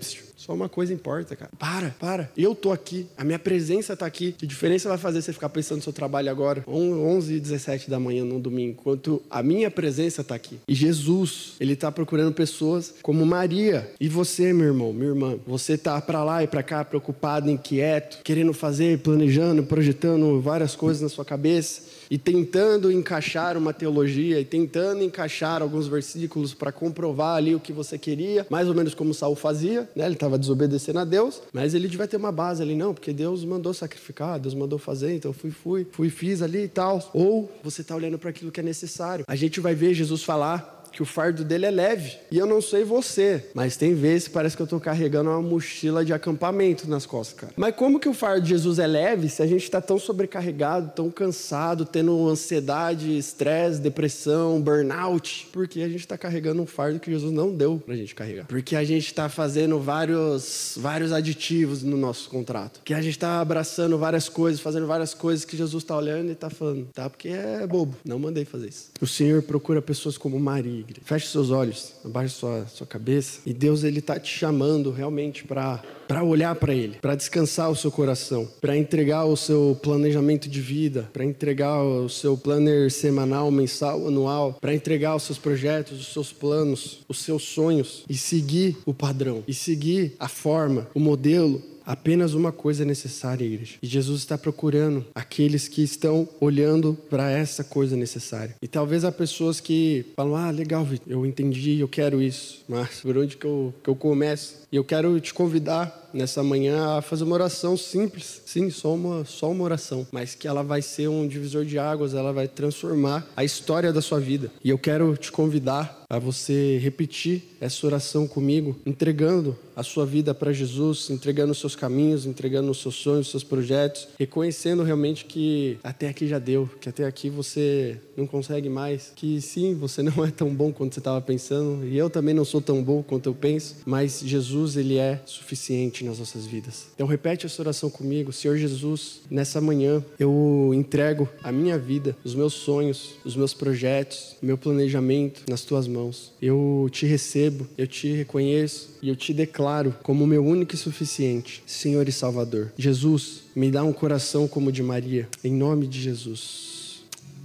só 0.52 0.54
uma 0.54 0.68
coisa 0.68 0.94
importa, 0.94 1.36
cara. 1.36 1.52
Para, 1.58 1.96
para. 1.98 2.30
Eu 2.36 2.54
tô 2.54 2.72
aqui. 2.72 3.08
A 3.18 3.24
minha 3.24 3.40
presença 3.40 3.96
tá 3.96 4.06
aqui. 4.06 4.34
Que 4.34 4.46
diferença 4.46 4.90
vai 4.90 4.98
fazer 4.98 5.22
você 5.22 5.32
ficar 5.32 5.50
pensando 5.50 5.78
no 5.78 5.84
seu 5.84 5.94
trabalho 5.94 6.30
agora? 6.30 6.64
11 6.68 7.34
e 7.34 7.40
17 7.40 7.90
da 7.90 8.00
manhã 8.00 8.26
no 8.26 8.40
domingo. 8.40 8.78
Enquanto 8.80 9.22
a 9.30 9.42
minha 9.42 9.72
presença 9.72 10.24
tá 10.24 10.36
aqui. 10.36 10.60
E 10.68 10.76
Jesus, 10.76 11.54
ele 11.60 11.76
tá 11.76 11.92
procurando 11.92 12.34
pessoas 12.34 12.96
como 13.02 13.26
Maria. 13.26 13.90
E 14.00 14.10
você, 14.10 14.52
meu 14.52 14.68
irmão, 14.68 14.92
minha 14.92 15.10
irmã. 15.10 15.38
Você 15.48 15.78
tá 15.78 16.00
para 16.02 16.24
lá 16.24 16.44
e 16.44 16.48
para 16.48 16.62
cá 16.62 16.84
preocupado, 16.84 17.50
inquieto, 17.50 18.20
querendo 18.24 18.54
fazer, 18.54 19.00
planejando, 19.00 19.64
projetando 19.64 20.42
várias 20.42 20.76
coisas 20.76 21.02
na 21.02 21.10
sua 21.10 21.24
cabeça 21.24 22.02
e 22.12 22.18
tentando 22.18 22.92
encaixar 22.92 23.56
uma 23.56 23.72
teologia 23.72 24.38
e 24.38 24.44
tentando 24.44 25.02
encaixar 25.02 25.62
alguns 25.62 25.88
versículos 25.88 26.54
para 26.54 26.70
comprovar 26.70 27.38
ali 27.38 27.56
o 27.56 27.60
que 27.60 27.72
você 27.72 27.98
queria, 27.98 28.46
mais 28.50 28.68
ou 28.68 28.76
menos 28.76 28.94
como 28.94 29.14
Saul 29.14 29.34
fazia, 29.34 29.90
né? 29.96 30.08
Ele 30.08 30.16
estava 30.16 30.38
desobedecendo 30.42 31.00
a 31.00 31.06
Deus, 31.06 31.42
mas 31.54 31.74
ele 31.74 31.88
devia 31.88 32.08
ter 32.08 32.18
uma 32.18 32.32
base 32.32 32.62
ali, 32.62 32.76
não, 32.76 32.94
porque 32.94 33.14
Deus 33.14 33.46
mandou 33.46 33.74
sacrificar, 33.74 34.40
Deus 34.40 34.54
mandou 34.54 34.78
fazer, 34.78 35.16
então 35.16 35.32
fui, 35.32 35.52
fui, 35.52 35.88
fui, 35.90 36.10
fiz 36.10 36.42
ali 36.42 36.64
e 36.64 36.68
tal. 36.68 37.10
Ou 37.14 37.50
você 37.64 37.82
está 37.82 37.96
olhando 37.96 38.20
para 38.20 38.30
aquilo 38.30 38.52
que 38.52 38.60
é 38.60 38.64
necessário. 38.64 39.24
A 39.28 39.36
gente 39.36 39.60
vai 39.60 39.74
ver 39.74 39.94
Jesus 39.94 40.24
falar 40.24 40.81
que 40.92 41.02
o 41.02 41.06
fardo 41.06 41.44
dele 41.44 41.66
é 41.66 41.72
leve. 41.72 42.18
E 42.30 42.38
eu 42.38 42.46
não 42.46 42.62
sei 42.62 42.84
você, 42.84 43.46
mas 43.54 43.78
tem 43.78 43.94
vezes 43.94 44.28
que 44.28 44.34
parece 44.34 44.56
que 44.56 44.62
eu 44.62 44.66
estou 44.66 44.80
carregando 44.80 45.30
uma 45.30 45.42
mochila 45.42 46.04
de 46.04 46.14
acampamento 46.14 46.88
nas 46.90 47.06
costas, 47.06 47.40
cara. 47.40 47.54
Mas 47.56 47.76
como 47.76 48.00
que 48.00 48.10
o 48.10 48.14
fardo 48.14 48.42
de 48.42 48.50
Jesus 48.50 48.80
é 48.80 48.88
leve 48.88 49.30
se 49.30 49.42
a 49.42 49.48
gente 49.48 49.64
está 49.64 49.82
tão 49.82 49.98
sobrecarregado, 49.98 50.92
tão 50.96 51.10
cansado, 51.10 51.86
tendo 51.86 52.28
ansiedade, 52.30 53.18
estresse, 53.18 53.80
depressão, 53.80 54.62
burnout? 54.62 55.48
Porque 55.52 55.82
a 55.82 55.88
gente 55.88 56.02
está 56.02 56.18
carregando 56.18 56.62
um 56.62 56.66
fardo 56.66 57.00
que 57.00 57.12
Jesus 57.12 57.32
não 57.32 57.54
deu 57.54 57.82
para 57.84 57.94
a 57.94 57.98
gente 57.98 58.14
carregar. 58.14 58.46
Porque 58.48 58.76
a 58.76 58.84
gente 58.84 59.06
está 59.06 59.30
fazendo 59.30 59.80
vários, 59.80 60.76
vários 60.78 61.12
aditivos 61.12 61.84
no 61.84 61.98
nosso 61.98 62.30
contrato. 62.30 62.82
Que 62.84 62.94
a 62.94 63.02
gente 63.02 63.14
está 63.14 63.40
abraçando 63.40 63.98
várias 63.98 64.28
coisas, 64.28 64.60
fazendo 64.60 64.88
várias 64.88 65.14
coisas 65.14 65.46
que 65.46 65.56
Jesus 65.56 65.84
está 65.84 65.96
olhando 65.96 66.30
e 66.30 66.34
está 66.34 66.50
falando, 66.50 66.88
tá? 66.94 67.10
Porque 67.10 67.30
é 67.30 67.66
bobo. 67.66 67.96
Não 68.06 68.20
mandei 68.20 68.46
fazer 68.46 68.70
isso. 68.70 68.92
O 69.00 69.08
Senhor 69.08 69.42
procura 69.42 69.82
pessoas 69.82 70.18
como 70.18 70.40
Maria 70.40 70.81
igreja. 70.82 71.02
Feche 71.04 71.28
seus 71.28 71.50
olhos, 71.50 71.94
abaixe 72.04 72.36
sua, 72.36 72.66
sua 72.68 72.88
cabeça. 72.88 73.40
E 73.46 73.54
Deus 73.54 73.84
ele 73.84 74.00
está 74.00 74.20
te 74.20 74.30
chamando 74.30 74.92
realmente 74.92 75.44
para 75.44 75.82
para 76.12 76.26
olhar 76.26 76.54
para 76.56 76.74
Ele, 76.74 76.98
para 77.02 77.16
descansar 77.16 77.72
o 77.72 77.76
seu 77.76 77.90
coração, 77.90 78.46
para 78.60 78.76
entregar 78.76 79.24
o 79.24 79.38
seu 79.38 79.80
planejamento 79.82 80.50
de 80.50 80.60
vida, 80.60 81.10
para 81.14 81.24
entregar 81.24 81.82
o 81.82 82.10
seu 82.10 82.36
planner 82.36 82.92
semanal, 82.92 83.50
mensal, 83.50 84.06
anual, 84.06 84.58
para 84.60 84.74
entregar 84.76 85.16
os 85.16 85.24
seus 85.24 85.38
projetos, 85.38 86.02
os 86.02 86.12
seus 86.12 86.34
planos, 86.34 87.00
os 87.08 87.20
seus 87.20 87.44
sonhos 87.44 88.04
e 88.10 88.18
seguir 88.18 88.78
o 88.86 88.94
padrão, 88.94 89.42
e 89.48 89.54
seguir 89.54 90.14
a 90.20 90.28
forma, 90.28 90.86
o 90.94 91.00
modelo 91.00 91.62
Apenas 91.86 92.34
uma 92.34 92.52
coisa 92.52 92.84
é 92.84 92.86
necessária, 92.86 93.46
igreja. 93.46 93.76
E 93.82 93.88
Jesus 93.88 94.20
está 94.20 94.38
procurando 94.38 95.06
aqueles 95.14 95.68
que 95.68 95.84
estão 95.84 96.28
olhando 96.40 96.98
para 97.10 97.30
essa 97.30 97.64
coisa 97.64 97.96
necessária. 97.96 98.56
E 98.62 98.68
talvez 98.68 99.04
há 99.04 99.12
pessoas 99.12 99.60
que 99.60 100.06
falam: 100.16 100.36
Ah, 100.36 100.52
legal, 100.52 100.88
eu 101.08 101.26
entendi, 101.26 101.80
eu 101.80 101.88
quero 101.88 102.22
isso. 102.22 102.64
Mas 102.68 103.02
por 103.02 103.18
onde 103.18 103.38
que 103.38 103.46
eu, 103.46 103.74
que 103.84 103.90
eu 103.90 103.96
começo? 103.96 104.62
E 104.72 104.76
eu 104.76 104.84
quero 104.84 105.20
te 105.20 105.34
convidar 105.34 106.10
nessa 106.14 106.44
manhã 106.44 106.98
a 106.98 107.02
fazer 107.02 107.24
uma 107.24 107.36
oração 107.36 107.76
simples. 107.78 108.42
Sim, 108.46 108.70
só 108.70 108.94
uma, 108.94 109.26
só 109.26 109.50
uma 109.52 109.64
oração. 109.64 110.08
Mas 110.12 110.36
que 110.36 110.48
ela 110.48 110.64
vai 110.64 110.82
ser 110.82 111.08
um 111.08 111.28
divisor 111.28 111.66
de 111.66 111.78
águas, 111.78 112.14
ela 112.14 112.32
vai 112.32 112.48
transformar 112.48 113.28
a 113.36 113.44
história 113.44 113.92
da 113.94 114.02
sua 114.02 114.20
vida. 114.20 114.52
E 114.64 114.70
eu 114.70 114.78
quero 114.78 115.16
te 115.18 115.32
convidar 115.32 116.02
a 116.12 116.20
você 116.20 116.78
repetir 116.80 117.42
essa 117.62 117.88
oração 117.88 118.28
comigo, 118.28 118.78
entregando 118.86 119.58
a 119.74 119.82
sua 119.82 120.06
vida 120.06 120.34
para 120.34 120.52
Jesus, 120.52 121.10
entregando 121.10 121.54
os 121.54 121.60
seus 121.60 121.74
caminhos, 121.74 122.26
entregando 122.26 122.70
os 122.70 122.82
seus 122.82 122.96
sonhos, 122.96 123.28
os 123.28 123.32
seus 123.32 123.44
projetos, 123.46 124.10
reconhecendo 124.20 124.84
realmente 124.84 125.24
que 125.24 125.78
até 125.82 126.10
aqui 126.10 126.28
já 126.28 126.38
deu, 126.38 126.70
que 126.82 126.90
até 126.90 127.06
aqui 127.06 127.30
você 127.30 127.98
não 128.18 128.28
consegue 128.28 128.68
mais, 128.68 129.14
que 129.16 129.40
sim, 129.40 129.74
você 129.74 130.04
não 130.04 130.12
é 130.26 130.32
tão 130.32 130.54
bom 130.54 130.74
quanto 130.74 130.96
você 130.96 131.00
estava 131.00 131.22
pensando, 131.22 131.88
e 131.88 131.98
eu 131.98 132.10
também 132.10 132.34
não 132.34 132.44
sou 132.44 132.60
tão 132.60 132.84
bom 132.84 133.02
quanto 133.02 133.30
eu 133.30 133.34
penso, 133.34 133.78
mas 133.86 134.20
Jesus, 134.20 134.76
ele 134.76 134.98
é 134.98 135.22
suficiente 135.26 136.01
nas 136.04 136.20
nossas 136.20 136.46
vidas. 136.46 136.88
Então 136.94 137.08
repete 137.08 137.46
essa 137.46 137.62
oração 137.62 137.90
comigo, 137.90 138.34
Senhor 138.34 138.58
Jesus, 138.58 139.22
nessa 139.30 139.62
manhã 139.62 140.04
eu 140.20 140.72
entrego 140.74 141.28
a 141.44 141.52
minha 141.52 141.78
vida, 141.78 142.16
os 142.24 142.36
meus 142.36 142.54
sonhos, 142.54 143.16
os 143.24 143.36
meus 143.36 143.54
projetos, 143.54 144.36
meu 144.42 144.58
planejamento 144.58 145.44
nas 145.48 145.62
tuas 145.62 145.88
mãos 145.88 146.02
mãos. 146.02 146.34
Eu 146.42 146.90
te 146.92 147.06
recebo, 147.06 147.68
eu 147.78 147.86
te 147.86 148.12
reconheço 148.12 148.98
e 149.02 149.10
eu 149.10 149.16
te 149.16 149.34
declaro 149.34 149.96
como 150.02 150.26
meu 150.26 150.44
único 150.44 150.74
e 150.74 150.78
suficiente 150.78 151.64
Senhor 151.66 152.08
e 152.08 152.12
Salvador. 152.12 152.72
Jesus, 152.78 153.44
me 153.56 153.70
dá 153.70 153.84
um 153.84 153.94
coração 153.94 154.48
como 154.48 154.70
o 154.70 154.72
de 154.72 154.82
Maria, 154.82 155.30
em 155.44 155.54
nome 155.54 155.88
de 155.88 156.02
Jesus. 156.02 157.04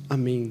Amém. 0.08 0.50